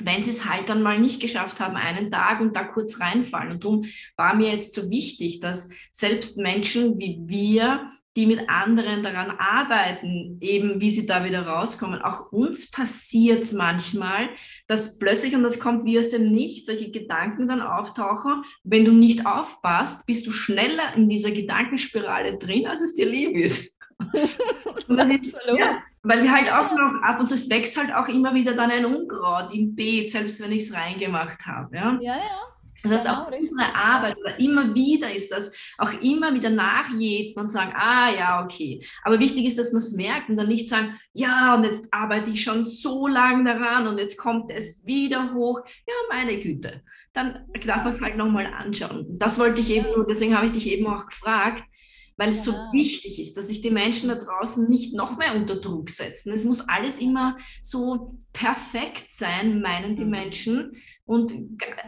wenn 0.00 0.24
sie 0.24 0.32
es 0.32 0.44
halt 0.44 0.68
dann 0.68 0.82
mal 0.82 0.98
nicht 0.98 1.20
geschafft 1.20 1.60
haben, 1.60 1.76
einen 1.76 2.10
Tag 2.10 2.40
und 2.40 2.56
da 2.56 2.64
kurz 2.64 2.98
reinfallen. 2.98 3.52
Und 3.52 3.64
darum 3.64 3.84
war 4.16 4.34
mir 4.34 4.50
jetzt 4.50 4.74
so 4.74 4.90
wichtig, 4.90 5.38
dass 5.38 5.68
selbst 5.92 6.38
Menschen 6.38 6.98
wie 6.98 7.20
wir 7.24 7.88
die 8.16 8.26
mit 8.26 8.48
anderen 8.48 9.02
daran 9.02 9.30
arbeiten, 9.30 10.38
eben 10.40 10.80
wie 10.80 10.90
sie 10.90 11.06
da 11.06 11.24
wieder 11.24 11.46
rauskommen. 11.46 12.00
Auch 12.00 12.32
uns 12.32 12.70
passiert 12.70 13.42
es 13.42 13.52
manchmal, 13.52 14.30
dass 14.66 14.98
plötzlich, 14.98 15.34
und 15.34 15.42
das 15.42 15.60
kommt 15.60 15.84
wie 15.84 15.98
aus 15.98 16.08
dem 16.08 16.32
Nichts, 16.32 16.66
solche 16.66 16.90
Gedanken 16.90 17.46
dann 17.46 17.60
auftauchen. 17.60 18.42
Wenn 18.64 18.86
du 18.86 18.92
nicht 18.92 19.26
aufpasst, 19.26 20.06
bist 20.06 20.26
du 20.26 20.32
schneller 20.32 20.94
in 20.96 21.10
dieser 21.10 21.30
Gedankenspirale 21.30 22.38
drin, 22.38 22.66
als 22.66 22.80
es 22.80 22.94
dir 22.94 23.08
lieb 23.08 23.36
ist. 23.36 23.78
und 24.88 24.96
das 24.96 25.08
ist, 25.08 25.38
ja, 25.56 25.82
weil 26.02 26.22
wir 26.22 26.32
halt 26.32 26.52
auch 26.52 26.72
noch, 26.72 27.02
ab 27.02 27.20
und 27.20 27.28
zu, 27.28 27.34
es 27.34 27.50
wächst 27.50 27.76
halt 27.76 27.94
auch 27.94 28.08
immer 28.08 28.34
wieder 28.34 28.54
dann 28.54 28.70
ein 28.70 28.84
Unkraut 28.86 29.52
im 29.52 29.74
Beet, 29.74 30.10
selbst 30.10 30.40
wenn 30.40 30.52
ich 30.52 30.64
es 30.64 30.74
reingemacht 30.74 31.46
habe. 31.46 31.76
Ja, 31.76 31.98
ja. 32.00 32.16
ja. 32.16 32.55
Das 32.82 32.92
heißt, 32.92 33.08
auch 33.08 33.30
genau, 33.30 33.42
unsere 33.42 33.74
Arbeit 33.74 34.16
oder 34.18 34.38
immer 34.38 34.74
wieder 34.74 35.12
ist 35.12 35.32
das, 35.32 35.52
auch 35.78 35.92
immer 36.02 36.34
wieder 36.34 36.50
nachjäten 36.50 37.42
und 37.42 37.50
sagen, 37.50 37.72
ah 37.74 38.10
ja, 38.10 38.44
okay. 38.44 38.84
Aber 39.02 39.18
wichtig 39.18 39.46
ist, 39.46 39.58
dass 39.58 39.72
wir 39.72 39.78
es 39.78 39.94
merken 39.94 40.32
und 40.32 40.36
dann 40.36 40.48
nicht 40.48 40.68
sagen, 40.68 40.98
ja, 41.12 41.54
und 41.54 41.64
jetzt 41.64 41.88
arbeite 41.90 42.30
ich 42.30 42.42
schon 42.42 42.64
so 42.64 43.06
lange 43.06 43.44
daran 43.44 43.86
und 43.86 43.98
jetzt 43.98 44.16
kommt 44.16 44.50
es 44.50 44.84
wieder 44.86 45.34
hoch. 45.34 45.60
Ja, 45.86 45.94
meine 46.08 46.40
Güte. 46.40 46.82
Dann 47.12 47.46
darf 47.66 47.84
man 47.84 47.92
es 47.92 48.02
halt 48.02 48.16
nochmal 48.16 48.46
anschauen. 48.46 49.06
Das 49.18 49.38
wollte 49.38 49.62
ich 49.62 49.70
eben, 49.70 49.86
deswegen 50.08 50.36
habe 50.36 50.46
ich 50.46 50.52
dich 50.52 50.68
eben 50.68 50.86
auch 50.86 51.06
gefragt, 51.06 51.64
weil 52.16 52.30
es 52.30 52.44
so 52.44 52.52
wichtig 52.72 53.20
ist, 53.20 53.36
dass 53.36 53.48
sich 53.48 53.60
die 53.60 53.70
Menschen 53.70 54.08
da 54.08 54.14
draußen 54.14 54.68
nicht 54.70 54.94
noch 54.94 55.18
mehr 55.18 55.34
unter 55.34 55.56
Druck 55.56 55.90
setzen. 55.90 56.32
Es 56.32 56.44
muss 56.44 56.66
alles 56.68 56.98
immer 56.98 57.36
so 57.62 58.18
perfekt 58.32 59.08
sein, 59.14 59.60
meinen 59.60 59.96
die 59.96 60.04
mhm. 60.04 60.10
Menschen. 60.10 60.76
Und 61.06 61.32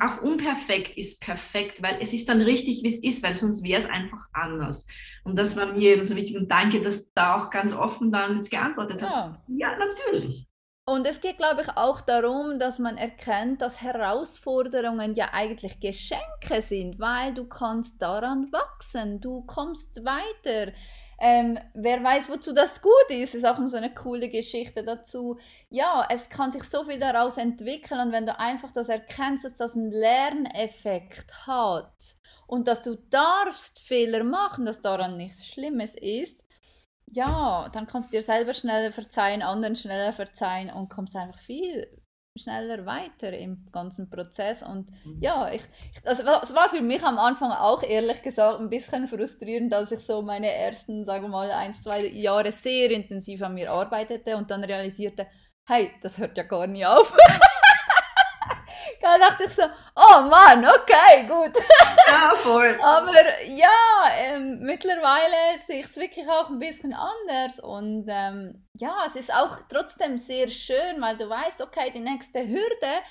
auch 0.00 0.22
unperfekt 0.22 0.96
ist 0.96 1.20
perfekt, 1.20 1.82
weil 1.82 1.98
es 2.00 2.12
ist 2.12 2.28
dann 2.28 2.40
richtig, 2.40 2.84
wie 2.84 2.88
es 2.88 3.02
ist, 3.02 3.22
weil 3.25 3.34
sonst 3.34 3.64
wäre 3.64 3.80
es 3.80 3.90
einfach 3.90 4.26
anders. 4.32 4.87
Und 5.25 5.37
das 5.37 5.56
war 5.56 5.72
mir 5.72 6.04
so 6.04 6.14
wichtig. 6.14 6.37
Und 6.37 6.48
danke, 6.48 6.80
dass 6.80 7.06
du 7.06 7.10
da 7.16 7.40
auch 7.40 7.50
ganz 7.50 7.72
offen 7.75 8.12
dann 8.12 8.37
jetzt 8.37 8.50
geantwortet 8.50 9.02
hast. 9.02 9.12
Ja, 9.12 9.42
ja 9.48 9.76
natürlich. 9.76 10.48
Und 10.88 11.06
es 11.06 11.20
geht, 11.20 11.37
glaube 11.37 11.62
ich, 11.62 11.76
auch 11.76 12.00
darum, 12.00 12.58
dass 12.58 12.78
man 12.78 12.96
erkennt, 12.96 13.60
dass 13.60 13.82
Herausforderungen 13.82 15.14
ja 15.14 15.30
eigentlich 15.32 15.80
Geschenke 15.80 16.62
sind, 16.62 16.98
weil 16.98 17.34
du 17.34 17.46
kannst 17.46 18.00
daran 18.00 18.50
wachsen, 18.52 19.20
du 19.20 19.42
kommst 19.42 20.02
weiter. 20.02 20.72
Ähm, 21.20 21.58
wer 21.75 22.02
weiß, 22.02 22.30
wozu 22.30 22.52
das 22.52 22.80
gut 22.80 23.10
ist, 23.10 23.34
ist 23.34 23.44
auch 23.44 23.58
so 23.66 23.76
eine 23.76 23.92
coole 23.92 24.28
Geschichte 24.28 24.84
dazu. 24.84 25.37
Ja, 25.68 26.06
es 26.10 26.28
kann 26.28 26.52
sich 26.52 26.62
so 26.64 26.84
viel 26.84 26.98
daraus 26.98 27.38
entwickeln 27.38 28.00
und 28.00 28.12
wenn 28.12 28.26
du 28.26 28.38
einfach 28.38 28.70
das 28.70 28.88
erkennst, 28.88 29.44
dass 29.44 29.54
das 29.54 29.75
einen 29.75 29.90
Lerneffekt 29.90 31.46
hat 31.46 32.16
und 32.46 32.68
dass 32.68 32.82
du 32.82 32.96
darfst 33.10 33.80
Fehler 33.80 34.22
machen, 34.22 34.64
dass 34.64 34.80
daran 34.80 35.16
nichts 35.16 35.46
Schlimmes 35.46 35.94
ist, 35.96 36.44
ja, 37.06 37.68
dann 37.72 37.87
kannst 37.87 38.12
du 38.12 38.16
dir 38.16 38.22
selber 38.22 38.54
schneller 38.54 38.92
verzeihen, 38.92 39.42
anderen 39.42 39.76
schneller 39.76 40.12
verzeihen 40.12 40.70
und 40.70 40.88
kommst 40.88 41.16
einfach 41.16 41.40
viel 41.40 41.88
schneller 42.38 42.87
weiter 42.87 43.37
im 43.37 43.66
ganzen 43.73 44.09
Prozess. 44.09 44.62
Und 44.62 44.88
mhm. 45.04 45.18
ja, 45.21 45.50
ich, 45.50 45.62
ich, 45.92 46.07
also, 46.07 46.23
es 46.42 46.54
war 46.54 46.68
für 46.68 46.80
mich 46.80 47.02
am 47.02 47.18
Anfang 47.18 47.50
auch 47.52 47.83
ehrlich 47.83 48.23
gesagt 48.23 48.61
ein 48.61 48.71
bisschen 48.71 49.07
frustrierend, 49.09 49.75
als 49.75 49.92
ich 49.92 50.00
so 50.00 50.23
meine 50.23 50.50
ersten, 50.50 51.04
sagen 51.04 51.25
wir 51.25 51.30
mal, 51.30 51.50
ein, 51.50 51.75
zwei 51.75 52.07
Jahre 52.07 52.52
sehr 52.52 52.90
intensiv 52.90 53.42
an 53.42 53.54
mir 53.54 53.71
arbeitete 53.71 54.37
und 54.37 54.50
dann 54.50 54.64
realisierte, 54.64 55.26
hey, 55.66 55.90
das 56.00 56.18
hört 56.18 56.37
ja 56.38 56.45
gar 56.45 56.66
nicht 56.66 56.87
auf. 56.87 57.16
da 59.00 59.19
dachte 59.19 59.45
ich 59.45 59.50
so, 59.50 59.62
oh 59.62 60.21
Mann, 60.23 60.64
okay, 60.67 61.26
gut. 61.26 61.55
Ja, 62.07 62.33
voll. 62.37 62.78
Aber 62.83 63.43
ja, 63.45 63.69
ähm, 64.17 64.61
mittlerweile 64.61 65.59
sehe 65.67 65.81
ich 65.81 65.87
es 65.87 65.97
wirklich 65.97 66.28
auch 66.28 66.49
ein 66.49 66.59
bisschen 66.59 66.95
anders 66.95 67.61
und 67.61 68.06
ähm, 68.08 68.67
ja, 68.75 69.04
es 69.06 69.17
ist 69.17 69.32
auch 69.32 69.58
trotzdem 69.69 70.19
sehr 70.19 70.49
schön, 70.49 71.00
weil 71.00 71.17
du 71.17 71.28
weißt, 71.28 71.61
okay, 71.63 71.91
die 71.95 72.00
nächste 72.00 72.47
Hürde 72.47 73.02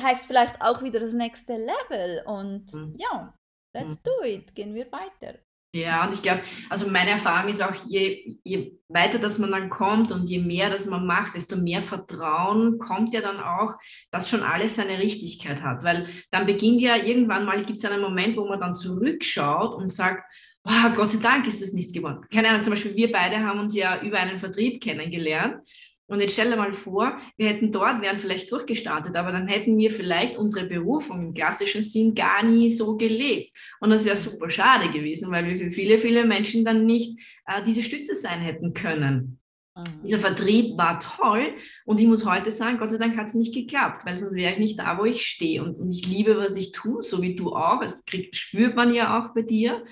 heißt 0.00 0.26
vielleicht 0.26 0.60
auch 0.62 0.82
wieder 0.82 1.00
das 1.00 1.12
nächste 1.12 1.56
Level 1.56 2.22
und 2.26 2.72
mhm. 2.72 2.94
ja, 2.96 3.34
let's 3.74 3.96
mhm. 3.96 4.00
do 4.04 4.22
it, 4.24 4.54
gehen 4.54 4.74
wir 4.74 4.90
weiter. 4.92 5.38
Ja, 5.74 6.06
und 6.06 6.14
ich 6.14 6.22
glaube, 6.22 6.40
also 6.70 6.90
meine 6.90 7.10
Erfahrung 7.10 7.50
ist 7.50 7.62
auch, 7.62 7.74
je, 7.86 8.36
je 8.42 8.72
weiter 8.88 9.18
dass 9.18 9.38
man 9.38 9.50
dann 9.50 9.68
kommt 9.68 10.10
und 10.10 10.26
je 10.26 10.38
mehr 10.38 10.70
das 10.70 10.86
man 10.86 11.06
macht, 11.06 11.34
desto 11.34 11.56
mehr 11.56 11.82
Vertrauen 11.82 12.78
kommt 12.78 13.12
ja 13.12 13.20
dann 13.20 13.38
auch, 13.38 13.74
dass 14.10 14.30
schon 14.30 14.42
alles 14.42 14.76
seine 14.76 14.98
Richtigkeit 14.98 15.62
hat. 15.62 15.84
Weil 15.84 16.08
dann 16.30 16.46
beginnt 16.46 16.80
ja 16.80 16.96
irgendwann 16.96 17.44
mal, 17.44 17.62
gibt 17.64 17.78
es 17.80 17.84
einen 17.84 18.00
Moment, 18.00 18.36
wo 18.38 18.48
man 18.48 18.60
dann 18.60 18.74
zurückschaut 18.74 19.74
und 19.74 19.92
sagt, 19.92 20.22
oh, 20.64 20.90
Gott 20.96 21.12
sei 21.12 21.18
Dank 21.20 21.46
ist 21.46 21.60
das 21.60 21.74
nichts 21.74 21.92
geworden. 21.92 22.24
Keine 22.32 22.48
Ahnung, 22.48 22.64
zum 22.64 22.72
Beispiel 22.72 22.96
wir 22.96 23.12
beide 23.12 23.38
haben 23.38 23.60
uns 23.60 23.74
ja 23.74 24.00
über 24.00 24.18
einen 24.18 24.38
Vertrieb 24.38 24.82
kennengelernt 24.82 25.62
und 26.08 26.20
jetzt 26.20 26.32
stell 26.32 26.50
dir 26.50 26.56
mal 26.56 26.72
vor, 26.72 27.18
wir 27.36 27.48
hätten 27.48 27.70
dort, 27.70 28.00
wären 28.00 28.18
vielleicht 28.18 28.50
durchgestartet, 28.50 29.14
aber 29.14 29.30
dann 29.30 29.46
hätten 29.46 29.76
wir 29.76 29.90
vielleicht 29.90 30.38
unsere 30.38 30.66
Berufung 30.66 31.20
im 31.20 31.34
klassischen 31.34 31.82
Sinn 31.82 32.14
gar 32.14 32.42
nie 32.42 32.70
so 32.70 32.96
gelebt. 32.96 33.52
Und 33.78 33.90
das 33.90 34.06
wäre 34.06 34.16
super 34.16 34.50
schade 34.50 34.90
gewesen, 34.90 35.30
weil 35.30 35.46
wir 35.46 35.58
für 35.58 35.70
viele, 35.70 35.98
viele 35.98 36.24
Menschen 36.24 36.64
dann 36.64 36.86
nicht 36.86 37.20
äh, 37.46 37.62
diese 37.62 37.82
Stütze 37.82 38.14
sein 38.14 38.40
hätten 38.40 38.72
können. 38.72 39.38
Mhm. 39.76 40.02
Dieser 40.02 40.18
Vertrieb 40.18 40.78
war 40.78 40.98
toll 40.98 41.54
und 41.84 42.00
ich 42.00 42.06
muss 42.06 42.24
heute 42.24 42.52
sagen, 42.52 42.78
Gott 42.78 42.90
sei 42.90 42.98
Dank 42.98 43.18
hat 43.18 43.26
es 43.26 43.34
nicht 43.34 43.54
geklappt, 43.54 44.06
weil 44.06 44.16
sonst 44.16 44.34
wäre 44.34 44.54
ich 44.54 44.58
nicht 44.58 44.78
da, 44.78 44.96
wo 44.98 45.04
ich 45.04 45.26
stehe. 45.26 45.62
Und, 45.62 45.74
und 45.78 45.92
ich 45.92 46.06
liebe, 46.06 46.38
was 46.38 46.56
ich 46.56 46.72
tue, 46.72 47.02
so 47.02 47.20
wie 47.20 47.36
du 47.36 47.54
auch. 47.54 47.80
Das 47.82 48.06
kriegt, 48.06 48.34
spürt 48.34 48.76
man 48.76 48.94
ja 48.94 49.20
auch 49.20 49.34
bei 49.34 49.42
dir. 49.42 49.84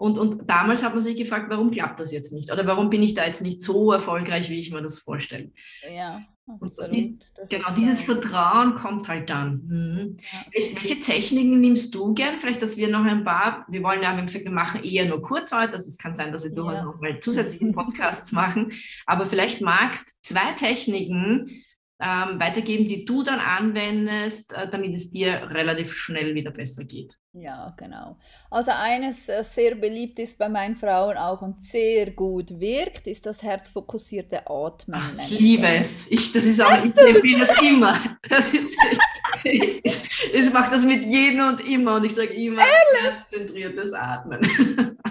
Und, 0.00 0.18
und 0.18 0.48
damals 0.48 0.82
hat 0.82 0.94
man 0.94 1.02
sich 1.02 1.14
gefragt, 1.14 1.50
warum 1.50 1.70
klappt 1.70 2.00
das 2.00 2.10
jetzt 2.10 2.32
nicht? 2.32 2.50
Oder 2.50 2.66
warum 2.66 2.88
bin 2.88 3.02
ich 3.02 3.12
da 3.12 3.26
jetzt 3.26 3.42
nicht 3.42 3.60
so 3.60 3.92
erfolgreich, 3.92 4.48
wie 4.48 4.58
ich 4.58 4.72
mir 4.72 4.80
das 4.80 4.96
vorstelle? 4.96 5.52
Ja, 5.94 6.22
absolut. 6.46 6.90
Und 6.90 7.50
genau, 7.50 7.68
dieses 7.76 8.06
so. 8.06 8.14
Vertrauen 8.14 8.76
kommt 8.76 9.08
halt 9.08 9.28
dann. 9.28 9.60
Mhm. 9.66 10.16
Ja. 10.32 10.72
Welche 10.80 11.02
Techniken 11.02 11.60
nimmst 11.60 11.94
du 11.94 12.14
gern? 12.14 12.40
Vielleicht, 12.40 12.62
dass 12.62 12.78
wir 12.78 12.88
noch 12.88 13.04
ein 13.04 13.24
paar, 13.24 13.66
wir 13.68 13.82
wollen 13.82 14.00
ja, 14.00 14.12
wir 14.12 14.20
haben 14.20 14.26
gesagt, 14.26 14.46
wir 14.46 14.52
machen 14.52 14.82
eher 14.82 15.04
nur 15.04 15.20
Kurzarbeit, 15.20 15.74
das 15.74 15.98
kann 15.98 16.16
sein, 16.16 16.32
dass 16.32 16.44
wir 16.44 16.54
durchaus 16.54 16.78
ja. 16.78 16.84
noch 16.84 16.98
mal 16.98 17.20
zusätzliche 17.20 17.70
Podcasts 17.70 18.32
machen, 18.32 18.72
aber 19.04 19.26
vielleicht 19.26 19.60
magst 19.60 20.24
zwei 20.24 20.54
Techniken 20.54 21.62
ähm, 22.00 22.40
weitergeben, 22.40 22.88
die 22.88 23.04
du 23.04 23.22
dann 23.22 23.38
anwendest, 23.38 24.50
äh, 24.54 24.66
damit 24.70 24.94
es 24.94 25.10
dir 25.10 25.50
relativ 25.50 25.92
schnell 25.92 26.34
wieder 26.34 26.52
besser 26.52 26.84
geht. 26.84 27.18
Ja, 27.32 27.72
genau. 27.76 28.16
Also 28.50 28.72
eines 28.74 29.28
äh, 29.28 29.44
sehr 29.44 29.76
beliebt 29.76 30.18
ist 30.18 30.36
bei 30.36 30.48
meinen 30.48 30.74
Frauen 30.74 31.16
auch 31.16 31.42
und 31.42 31.62
sehr 31.62 32.10
gut 32.10 32.58
wirkt, 32.58 33.06
ist 33.06 33.24
das 33.24 33.40
herzfokussierte 33.44 34.48
Atmen. 34.48 35.16
Ach, 35.16 35.24
ich 35.24 35.38
liebe 35.38 35.68
es. 35.68 36.10
Ich, 36.10 36.32
das 36.32 36.44
ist 36.44 36.60
auch, 36.60 36.72
ich 36.78 36.86
empfehle 36.86 37.46
das 37.46 37.62
immer. 37.62 38.18
Das 38.28 38.52
ist, 38.52 38.76
ich, 39.44 39.96
ich 40.32 40.52
mache 40.52 40.72
das 40.72 40.84
mit 40.84 41.04
jedem 41.04 41.46
und 41.46 41.60
immer 41.60 41.96
und 41.96 42.04
ich 42.04 42.16
sage 42.16 42.34
immer, 42.34 42.64
herzzentriertes 43.02 43.92
Atmen. 43.92 44.40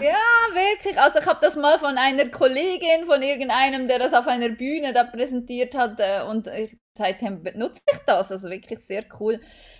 Ja, 0.01 0.53
wirklich. 0.53 0.99
Also 0.99 1.19
ich 1.19 1.25
habe 1.25 1.39
das 1.41 1.55
mal 1.55 1.79
von 1.79 1.97
einer 1.97 2.29
Kollegin, 2.29 3.05
von 3.05 3.21
irgendeinem, 3.21 3.87
der 3.87 3.99
das 3.99 4.13
auf 4.13 4.27
einer 4.27 4.49
Bühne 4.49 4.93
da 4.93 5.03
präsentiert 5.03 5.75
hat 5.75 5.99
äh, 5.99 6.23
und 6.29 6.47
ich, 6.47 6.75
seitdem 6.99 7.41
benutze 7.41 7.81
ich 7.91 7.99
das. 8.05 8.31
Also 8.31 8.49
wirklich 8.49 8.79
sehr 8.79 9.05
cool. 9.19 9.39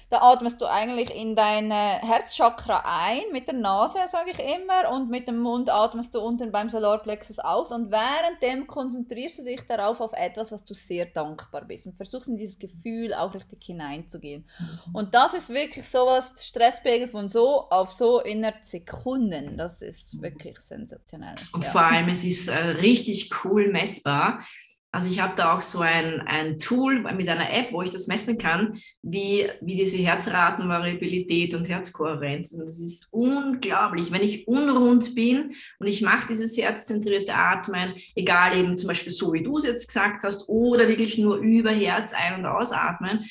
Da 0.10 0.22
atmest 0.22 0.60
du 0.60 0.66
eigentlich 0.66 1.14
in 1.14 1.36
dein 1.36 1.70
Herzchakra 1.72 2.84
ein 2.84 3.32
mit 3.32 3.48
der 3.48 3.54
Nase, 3.54 4.00
sage 4.08 4.32
ich 4.32 4.40
immer, 4.40 4.92
und 4.92 5.12
mit 5.12 5.28
dem 5.28 5.38
Mund 5.38 5.70
atmest 5.70 6.16
du 6.16 6.20
unten 6.20 6.52
beim 6.52 6.68
Solarplexus 6.68 7.38
aus. 7.38 7.72
Und 7.72 7.92
währenddem 7.92 8.66
konzentrierst 8.66 9.38
du 9.38 9.44
dich 9.44 9.62
darauf 9.68 10.02
auf 10.02 10.14
etwas, 10.14 10.52
was 10.52 10.64
du 10.64 10.74
sehr 10.74 11.06
dankbar 11.06 11.66
bist 11.66 11.86
und 11.86 11.96
versuchst 11.96 12.28
in 12.28 12.38
dieses 12.38 12.58
Gefühl 12.58 13.14
auch 13.14 13.36
richtig 13.36 13.64
hineinzugehen. 13.64 14.46
Mhm. 14.58 14.96
Und 14.96 15.14
das 15.14 15.36
ist 15.36 15.50
wirklich 15.50 15.88
sowas, 15.88 16.34
Stresspegel 16.40 17.08
von 17.08 17.30
so 17.30 17.70
auf 17.70 17.92
so 17.92 18.20
innerhalb 18.20 18.64
Sekunden. 18.64 19.58
Das 19.58 19.84
ist 19.84 20.20
wirklich 20.20 20.60
sensationell. 20.60 21.36
Und 21.54 21.66
ja. 21.66 21.72
vor 21.72 21.84
allem, 21.84 22.10
es 22.10 22.24
ist 22.24 22.48
äh, 22.48 22.58
richtig 22.58 23.30
cool 23.44 23.72
messbar 23.72 24.44
Also 24.92 25.10
ich 25.10 25.20
habe 25.20 25.36
da 25.36 25.56
auch 25.56 25.62
so 25.62 25.82
ein, 25.82 26.22
ein 26.22 26.58
Tool 26.58 27.02
mit 27.14 27.30
einer 27.30 27.54
App, 27.54 27.72
wo 27.72 27.84
ich 27.84 27.92
das 27.92 28.08
messen 28.08 28.40
kann, 28.40 28.82
wie, 29.04 29.48
wie 29.62 29.76
diese 29.76 29.98
Herzratenvariabilität 29.98 31.54
und 31.54 31.70
Herzkohärenz. 31.70 32.54
Und 32.54 32.66
das 32.66 32.80
ist 32.80 33.08
unglaublich. 33.12 34.12
Wenn 34.12 34.24
ich 34.24 34.48
unrund 34.48 35.14
bin 35.14 35.54
und 35.78 35.86
ich 35.86 36.02
mache 36.02 36.30
dieses 36.30 36.58
herzzentrierte 36.58 37.36
Atmen, 37.36 37.94
egal 38.16 38.58
eben 38.58 38.80
zum 38.80 38.88
Beispiel 38.88 39.14
so, 39.14 39.32
wie 39.32 39.44
du 39.44 39.58
es 39.58 39.66
jetzt 39.66 39.88
gesagt 39.88 40.24
hast, 40.24 40.50
oder 40.50 40.88
wirklich 40.88 41.20
nur 41.20 41.38
über 41.38 41.72
Herz 41.72 42.14
ein- 42.14 42.40
und 42.40 42.46
ausatmen, 42.48 43.30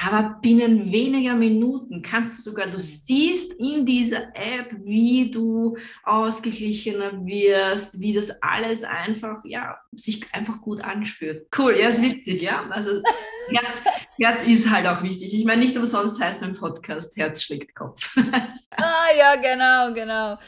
aber 0.00 0.38
binnen 0.40 0.90
weniger 0.90 1.34
Minuten 1.34 2.02
kannst 2.02 2.38
du 2.38 2.42
sogar, 2.42 2.66
du 2.66 2.80
siehst 2.80 3.52
in 3.60 3.84
dieser 3.84 4.34
App, 4.34 4.74
wie 4.84 5.30
du 5.30 5.76
ausgeglichener 6.02 7.24
wirst, 7.26 8.00
wie 8.00 8.14
das 8.14 8.42
alles 8.42 8.84
einfach, 8.84 9.44
ja, 9.44 9.78
sich 9.92 10.24
einfach 10.32 10.62
gut 10.62 10.80
anspürt. 10.80 11.46
Cool, 11.56 11.78
ja, 11.78 11.88
ist 11.90 12.02
witzig, 12.02 12.40
ja. 12.40 12.66
Also 12.70 13.02
Herz, 13.50 13.82
Herz 14.22 14.46
ist 14.46 14.70
halt 14.70 14.86
auch 14.86 15.02
wichtig. 15.02 15.34
Ich 15.34 15.44
meine, 15.44 15.62
nicht 15.62 15.76
umsonst 15.76 16.20
heißt 16.22 16.42
mein 16.42 16.54
Podcast 16.54 17.16
Herz 17.16 17.42
schlägt 17.42 17.74
Kopf. 17.74 18.16
ah 18.76 19.06
ja, 19.18 19.34
genau, 19.34 19.92
genau. 19.92 20.38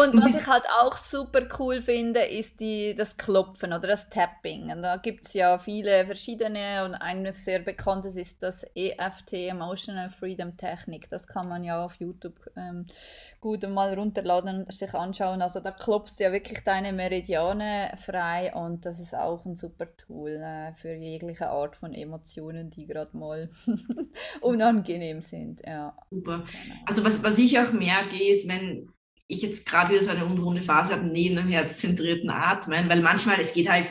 Und 0.00 0.20
was 0.20 0.34
ich 0.34 0.46
halt 0.46 0.64
auch 0.80 0.96
super 0.96 1.42
cool 1.58 1.80
finde, 1.80 2.22
ist 2.22 2.58
die, 2.58 2.94
das 2.94 3.16
Klopfen 3.16 3.72
oder 3.72 3.86
das 3.86 4.08
Tapping. 4.08 4.72
Und 4.72 4.82
da 4.82 4.96
gibt 4.96 5.26
es 5.26 5.34
ja 5.34 5.58
viele 5.58 6.06
verschiedene 6.06 6.84
und 6.84 6.94
eines 6.94 7.44
sehr 7.44 7.60
bekanntes 7.60 8.16
ist 8.16 8.42
das 8.42 8.64
EFT, 8.74 9.34
Emotional 9.34 10.10
Freedom 10.10 10.56
Technik. 10.56 11.08
Das 11.08 11.28
kann 11.28 11.48
man 11.48 11.62
ja 11.62 11.84
auf 11.84 11.94
YouTube 12.00 12.50
ähm, 12.56 12.86
gut 13.40 13.68
mal 13.68 13.94
runterladen 13.94 14.64
und 14.64 14.72
sich 14.72 14.92
anschauen. 14.92 15.40
Also 15.40 15.60
da 15.60 15.70
klopfst 15.70 16.16
du 16.18 16.24
ja 16.24 16.32
wirklich 16.32 16.64
deine 16.64 16.92
Meridiane 16.92 17.92
frei 18.04 18.52
und 18.54 18.84
das 18.84 18.98
ist 18.98 19.14
auch 19.14 19.44
ein 19.44 19.54
super 19.54 19.86
Tool 19.96 20.30
äh, 20.30 20.72
für 20.74 20.94
jegliche 20.94 21.48
Art 21.48 21.76
von 21.76 21.94
Emotionen, 21.94 22.70
die 22.70 22.86
gerade 22.86 23.16
mal 23.20 23.50
unangenehm 24.40 25.20
sind. 25.20 25.60
Ja. 25.64 25.96
Super. 26.10 26.44
Genau. 26.50 26.74
Also 26.86 27.04
was, 27.04 27.22
was 27.22 27.38
ich 27.38 27.58
auch 27.58 27.72
merke, 27.72 28.20
ist, 28.22 28.48
wenn 28.48 28.88
ich 29.28 29.42
jetzt 29.42 29.64
gerade 29.64 29.94
wieder 29.94 30.02
so 30.02 30.10
eine 30.10 30.24
unrunde 30.24 30.62
Phase 30.62 30.92
habe, 30.94 31.06
neben 31.06 31.36
dem 31.36 31.48
herzzentrierten 31.48 32.30
Atmen, 32.30 32.88
weil 32.88 33.00
manchmal, 33.00 33.40
es 33.40 33.54
geht 33.54 33.68
halt 33.68 33.86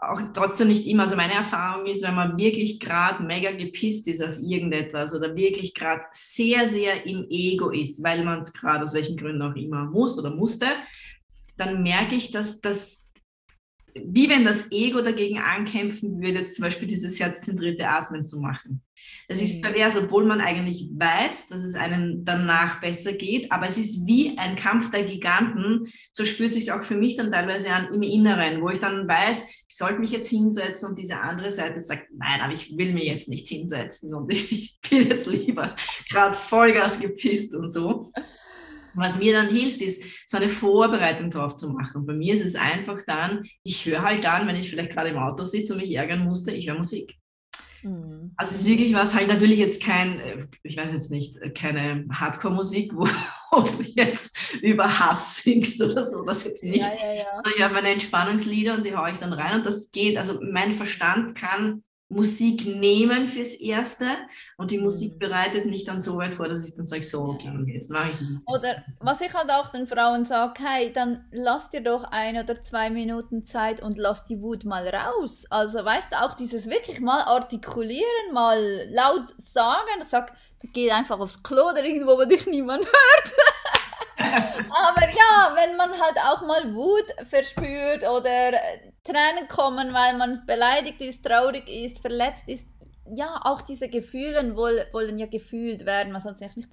auch 0.00 0.20
trotzdem 0.32 0.68
nicht 0.68 0.86
immer. 0.86 1.04
Also 1.04 1.16
meine 1.16 1.34
Erfahrung 1.34 1.86
ist, 1.86 2.02
wenn 2.02 2.14
man 2.14 2.38
wirklich 2.38 2.80
gerade 2.80 3.22
mega 3.22 3.50
gepisst 3.50 4.06
ist 4.08 4.22
auf 4.22 4.38
irgendetwas 4.38 5.14
oder 5.14 5.36
wirklich 5.36 5.74
gerade 5.74 6.02
sehr, 6.12 6.68
sehr 6.68 7.04
im 7.04 7.26
Ego 7.28 7.70
ist, 7.70 8.02
weil 8.02 8.24
man 8.24 8.40
es 8.40 8.52
gerade 8.52 8.84
aus 8.84 8.94
welchen 8.94 9.16
Gründen 9.16 9.42
auch 9.42 9.56
immer 9.56 9.84
muss 9.84 10.18
oder 10.18 10.30
musste, 10.30 10.68
dann 11.56 11.82
merke 11.82 12.14
ich, 12.14 12.30
dass 12.30 12.60
das, 12.60 13.07
wie 14.06 14.28
wenn 14.28 14.44
das 14.44 14.70
Ego 14.72 15.00
dagegen 15.02 15.38
ankämpfen 15.38 16.20
würde, 16.20 16.40
jetzt 16.40 16.56
zum 16.56 16.64
Beispiel 16.64 16.88
dieses 16.88 17.18
herzzentrierte 17.20 17.88
Atmen 17.88 18.24
zu 18.24 18.40
machen. 18.40 18.82
Das 19.28 19.42
ist 19.42 19.58
mhm. 19.58 19.62
pervers, 19.62 19.96
obwohl 19.96 20.24
man 20.24 20.40
eigentlich 20.40 20.88
weiß, 20.94 21.48
dass 21.48 21.62
es 21.62 21.74
einem 21.74 22.24
danach 22.24 22.80
besser 22.80 23.12
geht, 23.12 23.52
aber 23.52 23.66
es 23.66 23.76
ist 23.76 24.06
wie 24.06 24.38
ein 24.38 24.56
Kampf 24.56 24.90
der 24.90 25.04
Giganten. 25.04 25.92
So 26.12 26.24
spürt 26.24 26.54
sich 26.54 26.72
auch 26.72 26.82
für 26.82 26.96
mich 26.96 27.16
dann 27.16 27.30
teilweise 27.30 27.70
an 27.70 27.92
im 27.92 28.02
Inneren, 28.02 28.62
wo 28.62 28.70
ich 28.70 28.80
dann 28.80 29.06
weiß, 29.06 29.46
ich 29.68 29.76
sollte 29.76 30.00
mich 30.00 30.12
jetzt 30.12 30.30
hinsetzen 30.30 30.88
und 30.88 30.98
diese 30.98 31.18
andere 31.18 31.52
Seite 31.52 31.80
sagt, 31.80 32.06
nein, 32.16 32.40
aber 32.40 32.54
ich 32.54 32.76
will 32.76 32.92
mich 32.94 33.04
jetzt 33.04 33.28
nicht 33.28 33.48
hinsetzen 33.48 34.14
und 34.14 34.32
ich 34.32 34.78
bin 34.88 35.08
jetzt 35.08 35.26
lieber 35.26 35.76
gerade 36.10 36.34
Vollgas 36.34 37.00
gepisst 37.00 37.54
und 37.54 37.68
so. 37.68 38.10
Was 38.94 39.18
mir 39.18 39.32
dann 39.32 39.48
hilft, 39.48 39.80
ist, 39.80 40.02
so 40.26 40.36
eine 40.36 40.48
Vorbereitung 40.48 41.30
drauf 41.30 41.56
zu 41.56 41.70
machen. 41.70 42.06
Bei 42.06 42.14
mir 42.14 42.34
ist 42.34 42.44
es 42.44 42.54
einfach 42.54 43.00
dann, 43.06 43.44
ich 43.62 43.84
höre 43.86 44.02
halt 44.02 44.24
dann, 44.24 44.46
wenn 44.46 44.56
ich 44.56 44.70
vielleicht 44.70 44.92
gerade 44.92 45.10
im 45.10 45.18
Auto 45.18 45.44
sitze 45.44 45.74
und 45.74 45.80
mich 45.80 45.94
ärgern 45.94 46.24
musste, 46.24 46.52
ich 46.52 46.68
höre 46.68 46.78
Musik. 46.78 47.18
Mhm. 47.82 48.32
Also 48.36 48.54
es 48.54 48.62
ist 48.62 48.66
wirklich 48.66 48.92
was, 48.94 49.14
halt 49.14 49.28
natürlich 49.28 49.58
jetzt 49.58 49.82
kein, 49.82 50.20
äh, 50.20 50.46
ich 50.62 50.76
weiß 50.76 50.92
jetzt 50.92 51.10
nicht, 51.10 51.36
äh, 51.36 51.50
keine 51.50 52.06
Hardcore-Musik, 52.10 52.92
wo, 52.96 53.06
du 53.60 53.82
jetzt 53.82 54.36
über 54.62 54.98
Hass 54.98 55.36
singst 55.36 55.80
oder 55.82 56.04
so, 56.04 56.22
das 56.24 56.44
jetzt 56.44 56.64
nicht. 56.64 56.80
Ja, 56.80 56.92
ja, 56.94 57.14
ja. 57.14 57.42
Ich 57.54 57.62
habe 57.62 57.74
meine 57.74 57.90
Entspannungslieder 57.90 58.74
und 58.74 58.84
die 58.84 58.96
haue 58.96 59.10
ich 59.12 59.18
dann 59.18 59.32
rein 59.32 59.58
und 59.58 59.66
das 59.66 59.90
geht. 59.90 60.16
Also 60.16 60.40
mein 60.42 60.74
Verstand 60.74 61.36
kann 61.36 61.82
Musik 62.10 62.64
nehmen 62.64 63.28
fürs 63.28 63.52
Erste 63.54 64.16
und 64.56 64.70
die 64.70 64.78
Musik 64.78 65.14
mhm. 65.14 65.18
bereitet 65.18 65.66
mich 65.66 65.84
dann 65.84 66.00
so 66.00 66.16
weit 66.16 66.34
vor, 66.34 66.48
dass 66.48 66.66
ich 66.66 66.74
dann 66.74 66.86
sage, 66.86 67.04
so, 67.04 67.20
okay, 67.20 67.50
jetzt 67.66 67.90
mache 67.90 68.08
ich 68.08 68.20
nicht. 68.20 68.42
Oder 68.46 68.82
was 69.00 69.20
ich 69.20 69.32
halt 69.34 69.50
auch 69.50 69.68
den 69.68 69.86
Frauen 69.86 70.24
sage, 70.24 70.54
hey, 70.64 70.90
dann 70.90 71.26
lass 71.32 71.68
dir 71.68 71.82
doch 71.82 72.04
ein 72.04 72.38
oder 72.38 72.62
zwei 72.62 72.88
Minuten 72.88 73.44
Zeit 73.44 73.82
und 73.82 73.98
lass 73.98 74.24
die 74.24 74.42
Wut 74.42 74.64
mal 74.64 74.88
raus. 74.88 75.44
Also 75.50 75.84
weißt 75.84 76.12
du, 76.12 76.24
auch 76.24 76.32
dieses 76.32 76.70
wirklich 76.70 77.00
mal 77.00 77.20
artikulieren, 77.20 78.32
mal 78.32 78.86
laut 78.90 79.34
sagen, 79.36 80.00
ich 80.02 80.08
sag, 80.08 80.32
geh 80.72 80.90
einfach 80.90 81.20
aufs 81.20 81.42
Klo 81.42 81.70
oder 81.70 81.84
irgendwo, 81.84 82.16
wo 82.16 82.24
dich 82.24 82.46
niemand 82.46 82.84
hört. 82.84 83.34
Aber 84.18 85.02
ja, 85.02 85.54
wenn 85.54 85.76
man 85.76 85.92
halt 85.92 86.18
auch 86.18 86.42
mal 86.42 86.74
Wut 86.74 87.06
verspürt 87.28 88.02
oder 88.02 88.52
Tränen 89.04 89.48
kommen, 89.48 89.94
weil 89.94 90.16
man 90.16 90.44
beleidigt 90.46 91.00
ist, 91.00 91.24
traurig 91.24 91.68
ist, 91.68 92.00
verletzt 92.00 92.48
ist, 92.48 92.66
ja, 93.14 93.40
auch 93.44 93.62
diese 93.62 93.88
Gefühle 93.88 94.54
wollen, 94.56 95.18
ja 95.18 95.26
gefühlt 95.26 95.86
werden. 95.86 96.12
Man 96.12 96.20
soll 96.20 96.34
sich 96.34 96.54
nicht 96.56 96.70